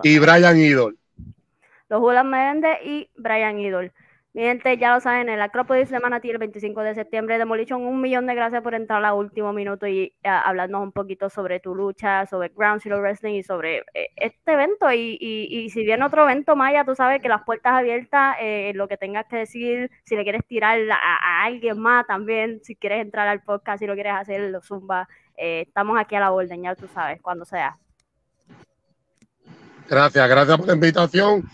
y 0.03 0.19
Brian 0.19 0.57
Idol. 0.57 0.97
Los 1.89 1.99
Judas 1.99 2.23
Meléndez 2.23 2.77
y 2.85 3.09
Brian 3.15 3.59
Idol. 3.59 3.91
Mi 4.33 4.41
gente, 4.41 4.79
ya 4.79 4.95
lo 4.95 4.99
saben, 4.99 5.29
el 5.29 5.39
Acrópolis 5.39 5.91
de 5.91 5.99
Manatí 5.99 6.31
el 6.31 6.39
25 6.39 6.81
de 6.81 6.95
septiembre. 6.95 7.37
Demolition, 7.37 7.85
un 7.85 8.01
millón 8.01 8.25
de 8.25 8.33
gracias 8.33 8.63
por 8.63 8.73
entrar 8.73 9.05
a 9.05 9.13
último 9.13 9.53
minuto 9.53 9.85
y 9.85 10.11
uh, 10.25 10.29
hablarnos 10.45 10.81
un 10.81 10.91
poquito 10.91 11.29
sobre 11.29 11.59
tu 11.59 11.75
lucha, 11.75 12.25
sobre 12.25 12.49
Ground 12.49 12.81
Zero 12.81 12.99
Wrestling 12.99 13.35
y 13.35 13.43
sobre 13.43 13.83
eh, 13.93 14.09
este 14.15 14.53
evento. 14.53 14.91
Y, 14.91 15.19
y, 15.21 15.69
si 15.69 15.83
viene 15.85 16.03
otro 16.03 16.23
evento, 16.23 16.55
Maya, 16.55 16.83
tú 16.83 16.95
sabes 16.95 17.21
que 17.21 17.29
las 17.29 17.43
puertas 17.43 17.73
abiertas, 17.73 18.35
eh, 18.41 18.71
lo 18.73 18.87
que 18.87 18.97
tengas 18.97 19.27
que 19.27 19.35
decir, 19.35 19.91
si 20.03 20.15
le 20.15 20.23
quieres 20.23 20.43
tirar 20.47 20.79
a, 20.89 21.43
alguien 21.43 21.77
más 21.77 22.07
también, 22.07 22.59
si 22.63 22.75
quieres 22.75 23.03
entrar 23.03 23.27
al 23.27 23.43
podcast, 23.43 23.81
si 23.81 23.85
lo 23.85 23.93
quieres 23.93 24.13
hacer, 24.15 24.49
lo 24.49 24.63
zumba. 24.63 25.07
Eh, 25.37 25.65
estamos 25.67 25.95
aquí 25.99 26.15
a 26.15 26.21
la 26.21 26.31
orden, 26.31 26.63
ya 26.63 26.73
tú 26.73 26.87
sabes, 26.91 27.21
cuando 27.21 27.45
sea. 27.45 27.77
Gracias, 29.87 30.27
gracias 30.27 30.57
por 30.57 30.65
la 30.65 30.73
invitación 30.73 31.47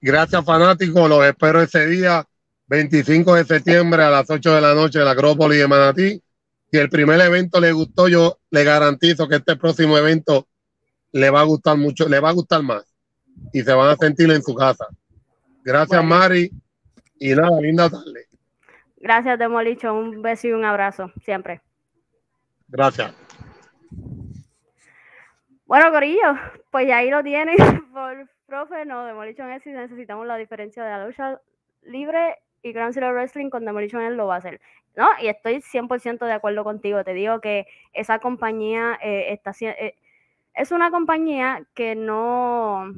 Gracias, 0.00 0.44
fanáticos. 0.44 1.08
Los 1.08 1.24
espero 1.24 1.62
ese 1.62 1.86
día 1.86 2.24
25 2.68 3.34
de 3.34 3.44
septiembre 3.44 4.02
a 4.02 4.10
las 4.10 4.28
8 4.28 4.54
de 4.54 4.60
la 4.60 4.74
noche 4.74 4.98
en 4.98 5.04
la 5.04 5.12
Acrópolis 5.12 5.58
de 5.58 5.68
Manatí. 5.68 6.22
Si 6.70 6.78
el 6.78 6.88
primer 6.90 7.20
evento 7.20 7.60
le 7.60 7.72
gustó, 7.72 8.08
yo 8.08 8.38
le 8.50 8.64
garantizo 8.64 9.28
que 9.28 9.36
este 9.36 9.56
próximo 9.56 9.96
evento 9.96 10.48
le 11.12 11.30
va 11.30 11.40
a 11.40 11.44
gustar 11.44 11.76
mucho, 11.76 12.08
le 12.08 12.20
va 12.20 12.30
a 12.30 12.32
gustar 12.32 12.62
más 12.62 12.84
y 13.52 13.62
se 13.62 13.72
van 13.72 13.90
a 13.90 13.96
sentir 13.96 14.30
en 14.30 14.42
su 14.42 14.54
casa. 14.54 14.86
Gracias, 15.62 16.04
Mari. 16.04 16.50
Y 17.18 17.34
nada, 17.34 17.60
linda 17.60 17.88
tarde. 17.88 18.26
Gracias, 18.96 19.38
Demolicho. 19.38 19.94
Un 19.94 20.20
beso 20.22 20.48
y 20.48 20.52
un 20.52 20.64
abrazo, 20.64 21.12
siempre. 21.24 21.62
Gracias. 22.68 23.14
Bueno, 25.64 25.90
Corillo, 25.90 26.34
pues 26.70 26.90
ahí 26.90 27.10
lo 27.10 27.22
tienen. 27.22 27.56
Por 27.92 28.28
profe, 28.46 28.84
no, 28.84 29.04
Demolition 29.04 29.50
es 29.50 29.62
si 29.62 29.70
necesitamos 29.70 30.26
la 30.26 30.36
diferencia 30.36 30.84
de 30.84 30.90
la 30.90 31.06
lucha 31.06 31.40
libre 31.82 32.36
y 32.62 32.72
Grand 32.72 32.94
Zero 32.94 33.12
Wrestling 33.12 33.50
con 33.50 33.64
Demolition 33.64 34.02
él 34.02 34.16
lo 34.16 34.26
va 34.26 34.36
a 34.36 34.38
hacer. 34.38 34.60
¿No? 34.96 35.08
Y 35.20 35.28
estoy 35.28 35.56
100% 35.56 36.24
de 36.24 36.32
acuerdo 36.32 36.64
contigo. 36.64 37.04
Te 37.04 37.12
digo 37.12 37.40
que 37.42 37.66
esa 37.92 38.18
compañía 38.18 38.98
eh, 39.02 39.32
está 39.34 39.52
eh, 39.60 39.94
es 40.54 40.72
una 40.72 40.90
compañía 40.90 41.66
que 41.74 41.94
no, 41.94 42.94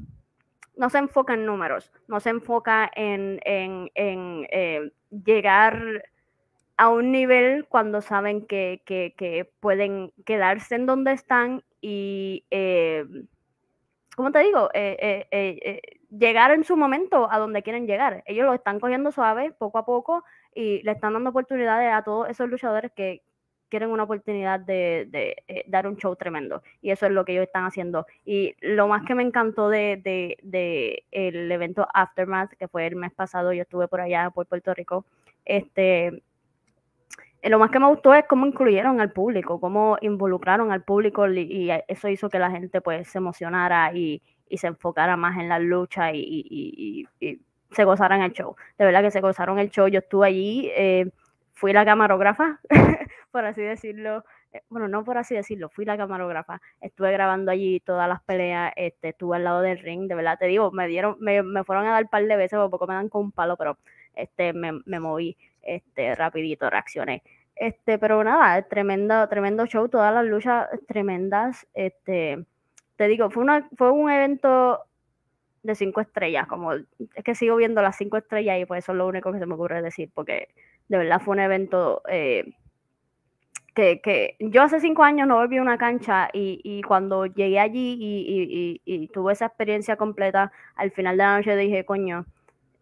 no 0.77 0.91
se 0.91 0.99
enfoca 0.99 1.35
en 1.35 1.45
números, 1.45 1.91
no 2.07 2.21
se 2.21 2.31
enfoca 2.31 2.89
en, 2.95 3.41
en, 3.45 3.91
en 3.97 4.47
eh, 4.53 4.93
llegar 5.11 6.05
a 6.77 6.89
un 6.89 7.11
nivel 7.11 7.67
cuando 7.69 8.01
saben 8.01 8.47
que, 8.47 8.81
que, 8.85 9.13
que, 9.17 9.51
pueden 9.59 10.13
quedarse 10.25 10.77
en 10.77 10.87
donde 10.87 11.11
están 11.11 11.65
y, 11.81 12.45
¿cómo 14.19 14.33
te 14.33 14.41
digo? 14.41 14.69
Eh, 14.75 15.29
eh, 15.31 15.81
llegar 16.11 16.51
en 16.51 16.65
su 16.65 16.77
momento 16.77 17.31
a 17.31 17.39
donde 17.39 17.63
quieren 17.63 17.87
llegar. 17.87 18.25
Ellos 18.27 18.47
lo 18.47 18.53
están 18.53 18.81
cogiendo 18.81 19.13
suave, 19.13 19.53
poco 19.53 19.79
a 19.79 19.87
poco, 19.87 20.25
y 20.53 20.83
le 20.83 20.91
están 20.91 21.13
dando 21.13 21.31
oportunidades 21.31 21.95
a 21.95 22.03
todos 22.03 22.29
esos 22.29 22.49
luchadores 22.51 22.91
que 22.91 23.23
quieren 23.69 23.91
una 23.91 24.03
oportunidad 24.03 24.59
de, 24.59 25.07
de 25.09 25.65
dar 25.69 25.87
un 25.87 25.97
show 25.99 26.17
tremendo. 26.17 26.65
Y 26.83 26.91
eso 26.91 27.07
es 27.07 27.13
lo 27.13 27.25
que 27.25 27.31
ellos 27.31 27.45
están 27.45 27.65
haciendo. 27.65 28.07
Y 28.25 28.57
lo 28.61 28.89
más 28.89 29.07
que 29.07 29.15
me 29.15 29.23
encantó 29.23 29.69
de, 29.69 30.01
de, 30.03 31.05
el 31.13 31.53
evento 31.53 31.87
Aftermath, 31.95 32.55
que 32.55 32.67
fue 32.67 32.89
el 32.89 32.97
mes 32.97 33.13
pasado, 33.13 33.53
yo 33.53 33.63
estuve 33.63 33.87
por 33.87 34.01
allá 34.01 34.31
por 34.31 34.47
Puerto 34.47 34.75
Rico, 34.75 35.05
este, 35.45 36.07
eh, 36.09 36.23
lo 37.43 37.59
más 37.59 37.71
que 37.71 37.79
me 37.79 37.89
gustó 37.89 38.15
es 38.15 38.25
cómo 38.29 38.47
incluyeron 38.47 39.01
al 39.01 39.13
público, 39.13 39.61
cómo 39.61 39.97
involucraron 40.01 40.73
al 40.73 40.83
público 40.83 41.29
y, 41.29 41.71
eso 41.89 42.09
hizo 42.09 42.29
que 42.29 42.39
la 42.39 42.51
gente 42.51 42.81
pues 42.81 43.09
se 43.09 43.19
emocionara 43.19 43.93
y, 43.93 44.23
se 44.51 44.67
enfocara 44.67 45.17
más 45.17 45.39
en 45.39 45.49
la 45.49 45.59
lucha 45.59 46.13
y, 46.13 47.07
se 47.71 47.85
gozaran 47.85 48.23
el 48.23 48.33
show. 48.33 48.57
De 48.79 48.85
verdad 48.87 49.03
que 49.03 49.11
se 49.11 49.21
gozaron 49.21 49.59
el 49.59 49.71
show. 49.71 49.89
Yo 49.89 49.99
estuve 49.99 50.27
allí, 50.27 50.71
eh, 50.75 51.11
fui 51.53 51.75
la 51.75 51.85
camarógrafa, 51.85 52.61
por 53.31 53.45
así 53.45 53.61
decirlo. 53.61 54.25
Eh, 54.53 54.63
bueno, 54.71 54.89
no 54.89 55.05
por 55.05 55.19
así 55.19 55.35
decirlo, 55.35 55.69
fui 55.69 55.85
la 55.85 55.99
camarógrafa. 55.99 56.61
Estuve 56.81 57.13
grabando 57.13 57.51
allí 57.51 57.81
todas 57.81 58.09
las 58.09 58.23
peleas, 58.23 58.73
este, 58.77 59.11
estuve 59.11 59.37
al 59.37 59.45
lado 59.45 59.61
del 59.61 59.79
ring, 59.81 60.09
de 60.09 60.15
verdad 60.15 60.39
te 60.39 60.47
digo, 60.47 60.71
me 60.73 60.89
dieron, 60.89 61.17
me, 61.21 61.43
me 61.43 61.65
fueron 61.65 61.87
a 61.87 61.93
dar 61.93 62.05
un 62.05 62.09
par 62.09 62.25
de 62.25 62.37
veces, 62.37 62.59
porque 62.71 62.87
me 62.87 62.95
dan 62.95 63.11
con 63.11 63.25
un 63.25 63.33
palo, 63.33 63.57
pero 63.59 63.77
este, 64.19 64.53
me, 64.53 64.81
me 64.85 65.01
moví 65.01 65.37
este, 65.63 66.15
rapidito, 66.15 66.69
reaccioné. 66.69 67.23
Este, 67.55 67.99
pero 67.99 68.23
nada, 68.23 68.63
tremendo, 68.63 69.29
tremendo 69.29 69.67
show, 69.67 69.89
todas 69.89 70.13
las 70.15 70.25
luchas 70.25 70.69
tremendas. 70.87 71.67
Este, 71.75 72.45
te 72.97 73.09
digo, 73.09 73.31
fue, 73.31 73.43
una, 73.43 73.69
fue 73.77 73.91
un 73.91 74.11
evento 74.11 74.81
de 75.63 75.75
cinco 75.75 76.01
estrellas, 76.01 76.47
como 76.47 76.73
es 76.73 77.25
que 77.25 77.35
sigo 77.35 77.57
viendo 77.57 77.83
las 77.83 77.97
cinco 77.97 78.17
estrellas 78.17 78.59
y 78.61 78.65
pues 78.65 78.85
eso 78.85 78.93
es 78.93 78.99
lo 78.99 79.07
único 79.07 79.33
que 79.33 79.39
se 79.39 79.47
me 79.47 79.55
ocurre 79.55 79.83
decir, 79.83 80.11
porque 80.15 80.49
de 80.89 80.99
verdad 80.99 81.21
fue 81.21 81.35
un 81.35 81.41
evento 81.41 82.03
eh, 82.09 82.55
que, 83.75 84.01
que, 84.01 84.37
yo 84.39 84.63
hace 84.63 84.81
cinco 84.81 85.03
años 85.03 85.29
no 85.29 85.37
volví 85.37 85.59
a 85.59 85.63
una 85.63 85.79
cancha 85.79 86.31
y, 86.33 86.61
y 86.65 86.83
cuando 86.83 87.27
llegué 87.27 87.59
allí 87.61 87.97
y, 88.01 88.81
y, 88.85 89.03
y, 89.03 89.09
tuve 89.09 89.33
esa 89.33 89.47
experiencia 89.47 89.97
completa, 89.97 90.53
al 90.77 90.91
final 90.93 91.17
de 91.17 91.23
la 91.23 91.37
noche 91.37 91.57
dije, 91.57 91.85
coño, 91.85 92.25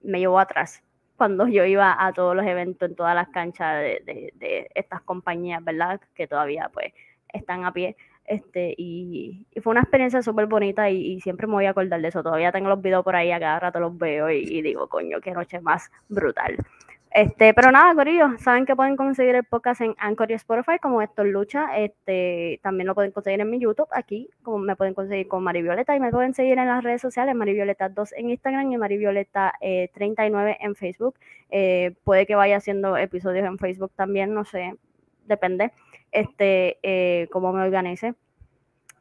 me 0.03 0.19
llevó 0.21 0.39
atrás 0.39 0.86
cuando 1.17 1.49
yo 1.49 1.65
iba 1.65 1.97
a 1.99 2.13
todos 2.13 2.37
los 2.37 2.47
eventos 2.47 2.89
en 2.89 2.97
todas 2.97 3.15
las 3.15 3.29
canchas 3.29 3.81
de, 3.81 4.33
de, 4.35 4.71
estas 4.75 5.03
compañías, 5.03 5.65
¿verdad? 5.65 6.01
Que 6.15 6.27
todavía 6.27 6.71
pues 6.73 6.93
están 7.33 7.65
a 7.65 7.73
pie. 7.73 7.97
Este, 8.25 8.75
y, 8.77 9.47
fue 9.63 9.71
una 9.71 9.81
experiencia 9.81 10.21
súper 10.21 10.47
bonita 10.47 10.91
y, 10.91 11.21
siempre 11.21 11.47
me 11.47 11.55
voy 11.55 11.67
a 11.67 11.71
acordar 11.71 12.01
de 12.01 12.09
eso. 12.09 12.23
Todavía 12.23 12.53
tengo 12.53 12.69
los 12.69 12.83
videos 12.83 13.05
por 13.05 13.17
ahí, 13.17 13.31
a 13.33 13.41
cada 13.41 13.61
rato 13.61 13.81
los 13.81 13.97
veo 13.97 14.31
y 14.31 14.63
digo, 14.63 14.89
coño, 14.89 15.21
qué 15.21 15.33
noche 15.33 15.61
más 15.61 15.91
brutal. 16.09 16.57
Este, 17.17 17.55
pero 17.55 17.73
nada, 17.73 17.95
Corillo, 17.95 18.37
saben 18.41 18.67
que 18.67 18.77
pueden 18.77 18.95
conseguir 18.95 19.35
el 19.37 19.45
podcast 19.45 19.81
en 19.81 19.95
Anchor 19.97 20.31
y 20.31 20.35
Spotify 20.35 20.79
como 20.79 21.01
esto 21.01 21.25
Lucha. 21.25 21.75
Este, 21.79 22.61
también 22.63 22.87
lo 22.87 22.95
pueden 22.95 23.11
conseguir 23.11 23.41
en 23.41 23.49
mi 23.49 23.59
YouTube, 23.59 23.89
aquí, 23.93 24.29
como 24.43 24.59
me 24.59 24.77
pueden 24.77 24.93
conseguir 24.93 25.27
con 25.27 25.43
Mari 25.43 25.63
Violeta 25.63 25.97
y 25.97 26.01
me 26.01 26.11
pueden 26.11 26.35
seguir 26.35 26.59
en 26.59 26.67
las 26.67 26.85
redes 26.85 27.01
sociales, 27.01 27.35
Mari 27.35 27.55
Violeta 27.55 27.89
2 27.89 28.13
en 28.19 28.29
Instagram 28.29 28.71
y 28.71 28.77
Mari 28.77 28.99
Violeta 28.99 29.55
39 29.95 30.51
eh, 30.51 30.57
en 30.61 30.75
Facebook. 30.77 31.15
Eh, 31.49 31.95
puede 32.05 32.27
que 32.27 32.35
vaya 32.35 32.59
haciendo 32.59 32.99
episodios 32.99 33.47
en 33.47 33.57
Facebook 33.57 33.93
también, 33.97 34.35
no 34.35 34.45
sé, 34.45 34.75
depende, 35.25 35.73
este, 36.13 36.79
eh, 36.83 37.29
cómo 37.33 37.51
me 37.51 37.63
organice. 37.63 38.15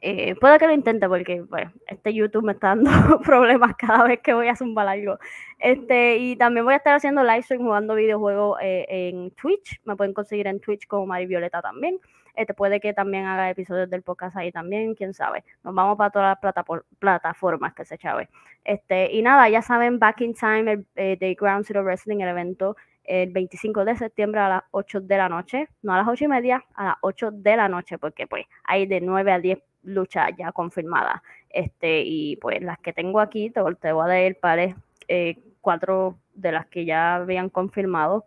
Eh, 0.07 0.35
puede 0.35 0.59
que 0.59 0.67
lo 0.67 0.73
intente 0.73 1.09
porque 1.09 1.43
este 1.87 2.13
YouTube 2.13 2.43
me 2.43 2.51
está 2.51 2.75
dando 2.75 2.91
problemas 3.25 3.75
cada 3.75 4.03
vez 4.03 4.19
que 4.19 4.35
voy 4.35 4.47
a 4.47 4.55
zumbar 4.55 4.87
algo. 4.87 5.17
Este, 5.57 6.17
y 6.17 6.35
también 6.35 6.63
voy 6.63 6.75
a 6.75 6.77
estar 6.77 6.93
haciendo 6.93 7.23
live 7.23 7.41
stream 7.41 7.63
jugando 7.63 7.95
videojuegos 7.95 8.59
eh, 8.61 8.85
en 8.87 9.31
Twitch. 9.31 9.81
Me 9.83 9.95
pueden 9.95 10.13
conseguir 10.13 10.45
en 10.45 10.59
Twitch 10.59 10.85
como 10.85 11.07
Mari 11.07 11.25
Violeta 11.25 11.59
también. 11.59 11.97
Este, 12.35 12.53
puede 12.53 12.79
que 12.79 12.93
también 12.93 13.25
haga 13.25 13.49
episodios 13.49 13.89
del 13.89 14.03
podcast 14.03 14.37
ahí 14.37 14.51
también, 14.51 14.93
quién 14.93 15.15
sabe. 15.15 15.43
Nos 15.63 15.73
vamos 15.73 15.97
para 15.97 16.11
todas 16.11 16.37
las 16.43 16.65
plataformas 16.99 17.73
que 17.73 17.85
se 17.85 17.97
chave. 17.97 18.29
Este, 18.63 19.11
y 19.11 19.23
nada, 19.23 19.49
ya 19.49 19.63
saben, 19.63 19.97
Back 19.97 20.21
in 20.21 20.35
Time, 20.35 20.71
el, 20.71 20.85
eh, 20.97 21.17
de 21.19 21.33
Ground 21.33 21.65
Zero 21.65 21.83
Wrestling, 21.83 22.19
el 22.19 22.29
evento 22.29 22.75
el 23.07 23.31
25 23.31 23.85
de 23.85 23.95
septiembre 23.97 24.41
a 24.41 24.49
las 24.49 24.63
8 24.71 25.01
de 25.01 25.17
la 25.17 25.29
noche, 25.29 25.69
no 25.83 25.93
a 25.93 25.97
las 25.97 26.07
8 26.07 26.25
y 26.25 26.27
media, 26.27 26.65
a 26.73 26.85
las 26.85 26.95
8 27.01 27.29
de 27.31 27.55
la 27.55 27.69
noche, 27.69 27.99
porque 27.99 28.25
pues 28.25 28.45
hay 28.63 28.87
de 28.87 28.99
9 28.99 29.31
a 29.31 29.39
10 29.39 29.59
lucha 29.85 30.29
ya 30.37 30.51
confirmada. 30.51 31.23
Este, 31.49 32.01
y 32.03 32.35
pues 32.37 32.61
las 32.61 32.79
que 32.79 32.93
tengo 32.93 33.19
aquí, 33.19 33.49
te, 33.49 33.61
te 33.79 33.91
voy 33.91 34.05
a 34.05 34.13
dar 34.13 34.35
pares, 34.35 34.75
eh, 35.07 35.37
cuatro 35.61 36.17
de 36.33 36.51
las 36.51 36.65
que 36.67 36.85
ya 36.85 37.15
habían 37.15 37.49
confirmado. 37.49 38.25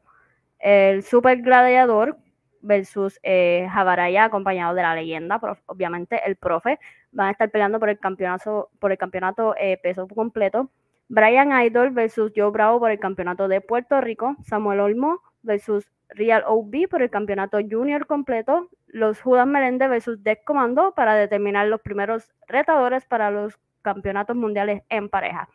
El 0.59 1.03
Super 1.03 1.41
Gladiador 1.43 2.17
versus 2.63 3.21
eh, 3.23 3.69
Jabaraya, 3.71 4.25
acompañado 4.25 4.75
de 4.75 4.83
la 4.83 4.95
leyenda, 4.95 5.41
obviamente 5.67 6.21
el 6.27 6.37
profe. 6.37 6.79
Van 7.13 7.29
a 7.29 7.31
estar 7.31 7.51
peleando 7.51 7.79
por 7.79 7.89
el 7.89 7.99
campeonato, 7.99 8.71
por 8.79 8.93
el 8.93 8.99
campeonato 8.99 9.55
eh, 9.59 9.79
peso 9.83 10.09
completo. 10.09 10.71
Brian 11.09 11.53
Idol 11.63 11.91
versus 11.91 12.33
Joe 12.37 12.51
Bravo 12.51 12.81
por 12.81 12.91
el 12.91 12.99
campeonato 12.99 13.49
de 13.49 13.61
Puerto 13.61 14.01
Rico. 14.01 14.37
Samuel 14.45 14.81
Olmo 14.81 15.21
versus 15.43 15.91
Real 16.11 16.45
OB 16.47 16.89
por 16.91 17.03
el 17.03 17.11
campeonato 17.11 17.59
junior 17.69 18.07
completo, 18.07 18.71
los 18.89 19.21
Judas 19.21 19.47
Melende 19.47 19.89
versus 19.89 20.23
Deck 20.23 20.45
Commando 20.45 20.93
para 20.93 21.15
determinar 21.15 21.67
los 21.67 21.81
primeros 21.81 22.31
retadores 22.47 23.05
para 23.05 23.31
los 23.31 23.59
campeonatos 23.83 24.37
mundiales 24.37 24.83
en 24.89 25.09
pareja. 25.09 25.49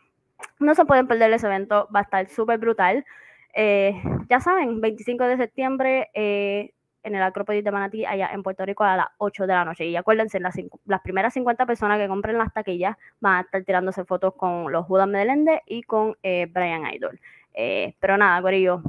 No 0.60 0.76
se 0.76 0.86
pueden 0.86 1.08
perder 1.08 1.32
ese 1.34 1.48
evento, 1.48 1.88
va 1.94 2.00
a 2.00 2.04
estar 2.04 2.28
súper 2.30 2.60
brutal. 2.60 3.06
Eh, 3.54 4.02
ya 4.30 4.40
saben, 4.40 4.82
25 4.82 5.24
de 5.26 5.38
septiembre 5.38 6.10
eh, 6.14 6.74
en 7.04 7.16
el 7.16 7.22
Acrópolis 7.22 7.64
de 7.64 7.72
Manatí, 7.72 8.06
allá 8.06 8.30
en 8.34 8.44
Puerto 8.44 8.66
Rico, 8.66 8.84
a 8.84 8.98
las 8.98 9.08
8 9.18 9.46
de 9.46 9.54
la 9.54 9.66
noche. 9.66 9.86
Y 9.86 9.96
acuérdense, 9.96 10.40
las, 10.40 10.56
las 10.86 11.02
primeras 11.02 11.34
50 11.34 11.66
personas 11.66 12.00
que 12.00 12.08
compren 12.08 12.38
las 12.38 12.54
taquillas 12.54 12.98
van 13.20 13.38
a 13.38 13.42
estar 13.42 13.64
tirándose 13.64 14.06
fotos 14.06 14.34
con 14.36 14.72
los 14.72 14.86
Judas 14.86 15.08
Melende 15.08 15.62
y 15.66 15.84
con 15.84 16.18
eh, 16.24 16.48
Brian 16.52 16.86
Idol. 16.94 17.20
pero 18.00 18.18
nada, 18.18 18.42
Corillo, 18.42 18.82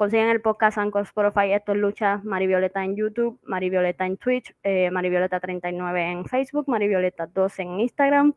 consiguen 0.00 0.30
el 0.30 0.40
podcast 0.40 0.78
Anchor 0.78 1.02
Spotify, 1.02 1.52
esto 1.52 1.72
es 1.72 1.78
Lucha, 1.78 2.22
Mari 2.24 2.46
Violeta 2.46 2.82
en 2.82 2.96
YouTube, 2.96 3.38
Mari 3.42 3.68
Violeta 3.68 4.06
en 4.06 4.16
Twitch, 4.16 4.56
eh, 4.62 4.90
Mari 4.90 5.10
Violeta 5.10 5.38
39 5.38 6.02
en 6.02 6.24
Facebook, 6.24 6.66
Mari 6.68 6.88
Violeta 6.88 7.26
12 7.26 7.60
en 7.60 7.80
Instagram, 7.80 8.32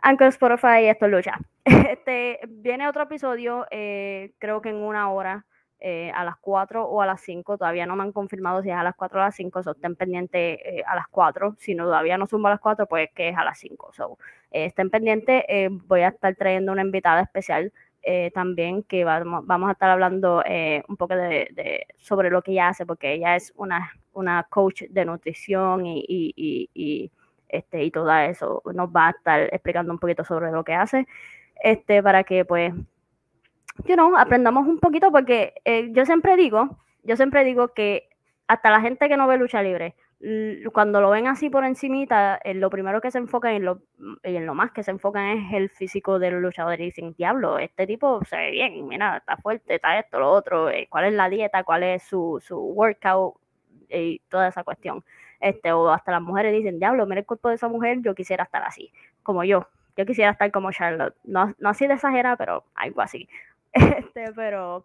Anchor 0.00 0.28
Spotify, 0.28 0.86
esto 0.86 1.04
es 1.04 1.12
Lucha. 1.12 1.38
Este, 1.90 2.40
viene 2.48 2.88
otro 2.88 3.02
episodio, 3.02 3.66
eh, 3.70 4.32
creo 4.38 4.62
que 4.62 4.70
en 4.70 4.76
una 4.76 5.10
hora, 5.10 5.44
eh, 5.78 6.10
a 6.14 6.24
las 6.24 6.36
4 6.40 6.86
o 6.86 7.02
a 7.02 7.06
las 7.06 7.20
5, 7.20 7.58
todavía 7.58 7.84
no 7.84 7.94
me 7.94 8.04
han 8.04 8.12
confirmado 8.12 8.62
si 8.62 8.70
es 8.70 8.74
a 8.74 8.82
las 8.82 8.96
4 8.96 9.18
o 9.18 9.22
a 9.22 9.26
las 9.26 9.34
5, 9.34 9.62
so 9.62 9.72
estén 9.72 9.94
pendientes 9.94 10.58
eh, 10.64 10.82
a 10.86 10.94
las 10.94 11.08
4, 11.08 11.56
si 11.58 11.74
no 11.74 11.84
todavía 11.84 12.16
no 12.16 12.26
sumo 12.26 12.46
a 12.48 12.52
las 12.52 12.60
4, 12.60 12.86
pues 12.86 13.10
que 13.14 13.28
es 13.28 13.36
a 13.36 13.44
las 13.44 13.58
5, 13.58 13.92
so, 13.92 14.16
estén 14.50 14.88
pendientes, 14.88 15.44
voy 15.86 16.00
a 16.00 16.08
estar 16.08 16.34
trayendo 16.34 16.72
una 16.72 16.80
invitada 16.80 17.20
especial 17.20 17.74
eh, 18.10 18.30
también 18.32 18.84
que 18.84 19.04
vamos, 19.04 19.68
a 19.68 19.72
estar 19.72 19.90
hablando 19.90 20.42
eh, 20.46 20.82
un 20.88 20.96
poco 20.96 21.14
de, 21.14 21.86
sobre 21.98 22.30
lo 22.30 22.40
que 22.40 22.52
ella 22.52 22.68
hace, 22.68 22.86
porque 22.86 23.12
ella 23.12 23.36
es 23.36 23.52
una, 23.54 23.92
una 24.14 24.44
coach 24.44 24.84
de 24.88 25.04
nutrición 25.04 25.84
y, 25.84 26.02
y, 26.08 26.70
y, 26.72 27.10
este, 27.50 27.84
y 27.84 27.90
todo 27.90 28.10
eso. 28.10 28.62
Nos 28.72 28.88
va 28.88 29.08
a 29.08 29.10
estar 29.10 29.42
explicando 29.52 29.92
un 29.92 29.98
poquito 29.98 30.24
sobre 30.24 30.50
lo 30.50 30.64
que 30.64 30.72
hace, 30.72 31.06
este, 31.62 32.02
para 32.02 32.24
que 32.24 32.46
pues 32.46 32.72
you 33.84 33.94
know, 33.94 34.16
aprendamos 34.16 34.66
un 34.66 34.78
poquito 34.78 35.12
porque 35.12 35.52
eh, 35.66 35.90
yo 35.92 36.06
siempre 36.06 36.34
digo, 36.36 36.78
yo 37.02 37.14
siempre 37.14 37.44
digo 37.44 37.74
que 37.74 38.08
hasta 38.46 38.70
la 38.70 38.80
gente 38.80 39.10
que 39.10 39.18
no 39.18 39.28
ve 39.28 39.36
lucha 39.36 39.62
libre, 39.62 39.94
cuando 40.72 41.00
lo 41.00 41.10
ven 41.10 41.28
así 41.28 41.48
por 41.48 41.64
encimita, 41.64 42.40
eh, 42.42 42.54
lo 42.54 42.70
primero 42.70 43.00
que 43.00 43.10
se 43.10 43.18
enfocan 43.18 43.52
en 43.52 43.64
lo, 43.64 43.82
en 44.24 44.46
lo 44.46 44.54
más 44.54 44.72
que 44.72 44.82
se 44.82 44.90
enfocan 44.90 45.38
es 45.38 45.52
el 45.52 45.70
físico 45.70 46.18
del 46.18 46.40
luchador 46.40 46.80
y 46.80 46.86
dicen, 46.86 47.14
diablo, 47.16 47.58
este 47.58 47.86
tipo 47.86 48.20
se 48.24 48.36
ve 48.36 48.50
bien, 48.50 48.88
mira, 48.88 49.18
está 49.18 49.36
fuerte, 49.36 49.76
está 49.76 49.98
esto, 49.98 50.18
lo 50.18 50.30
otro, 50.30 50.70
eh, 50.70 50.88
cuál 50.90 51.04
es 51.04 51.12
la 51.12 51.28
dieta, 51.28 51.62
cuál 51.62 51.84
es 51.84 52.02
su, 52.02 52.42
su 52.44 52.58
workout 52.58 53.36
y 53.88 54.18
toda 54.28 54.48
esa 54.48 54.64
cuestión. 54.64 55.04
Este, 55.40 55.70
o 55.72 55.88
hasta 55.90 56.10
las 56.10 56.22
mujeres 56.22 56.52
dicen, 56.52 56.80
diablo, 56.80 57.06
mira 57.06 57.20
el 57.20 57.26
cuerpo 57.26 57.48
de 57.48 57.54
esa 57.54 57.68
mujer, 57.68 57.98
yo 58.02 58.14
quisiera 58.14 58.42
estar 58.42 58.64
así, 58.64 58.92
como 59.22 59.44
yo, 59.44 59.68
yo 59.96 60.04
quisiera 60.04 60.32
estar 60.32 60.50
como 60.50 60.72
Charlotte, 60.72 61.14
no, 61.24 61.54
no 61.58 61.68
así 61.68 61.86
de 61.86 61.94
exagerada, 61.94 62.36
pero 62.36 62.64
algo 62.74 63.02
así. 63.02 63.28
Este, 63.72 64.32
pero 64.34 64.84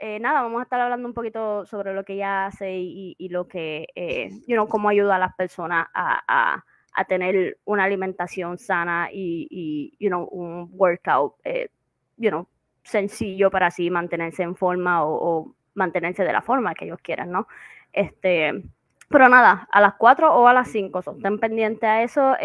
eh, 0.00 0.20
nada, 0.20 0.42
vamos 0.42 0.60
a 0.60 0.62
estar 0.64 0.80
hablando 0.80 1.08
un 1.08 1.14
poquito 1.14 1.66
sobre 1.66 1.92
lo 1.92 2.04
que 2.04 2.14
ella 2.14 2.46
hace 2.46 2.76
y, 2.76 3.28
lo 3.30 3.48
que, 3.48 3.88
eh, 3.94 4.30
you 4.46 4.54
know, 4.54 4.68
cómo 4.68 4.88
ayuda 4.88 5.16
a 5.16 5.18
las 5.18 5.34
personas 5.34 5.88
a, 5.94 6.64
tener 7.08 7.58
una 7.64 7.84
alimentación 7.84 8.58
sana 8.58 9.08
y, 9.12 9.94
you 10.00 10.08
know, 10.08 10.24
un 10.32 10.68
workout, 10.72 11.34
eh, 11.44 11.70
you 12.16 12.28
know, 12.28 12.48
sencillo 12.82 13.50
para 13.52 13.68
así 13.68 13.88
mantenerse 13.88 14.42
en 14.42 14.56
forma 14.56 15.04
o, 15.04 15.54
mantenerse 15.74 16.24
de 16.24 16.32
la 16.32 16.42
forma 16.42 16.74
que 16.74 16.86
ellos 16.86 16.98
quieran, 17.00 17.30
¿no? 17.30 17.46
Este, 17.92 18.64
pero 19.08 19.28
nada, 19.28 19.68
a 19.70 19.80
las 19.80 19.94
4 19.94 20.34
o 20.34 20.48
a 20.48 20.52
las 20.52 20.68
5, 20.72 20.98
estén 20.98 21.38
pendientes 21.38 21.88
a 21.88 22.02
eso. 22.02 22.36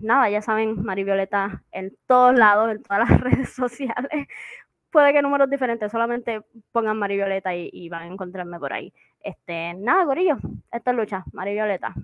nada, 0.00 0.30
ya 0.30 0.40
saben, 0.40 0.82
Mari 0.82 1.04
Violeta 1.04 1.62
en 1.70 1.94
todos 2.06 2.34
lados, 2.34 2.70
en 2.70 2.82
todas 2.82 3.10
las 3.10 3.20
redes 3.20 3.50
sociales 3.52 4.28
puede 4.90 5.12
que 5.12 5.22
números 5.22 5.48
diferentes, 5.48 5.90
solamente 5.90 6.42
pongan 6.72 6.98
Mari 6.98 7.16
Violeta 7.16 7.54
y, 7.54 7.88
van 7.88 8.02
a 8.02 8.12
encontrarme 8.12 8.58
por 8.58 8.72
ahí. 8.72 8.92
Este, 9.22 9.74
nada, 9.74 10.04
gorillo, 10.04 10.38
esta 10.72 10.90
es 10.90 10.96
lucha, 10.96 11.24
Mari 11.32 11.52
Violeta. 11.52 11.94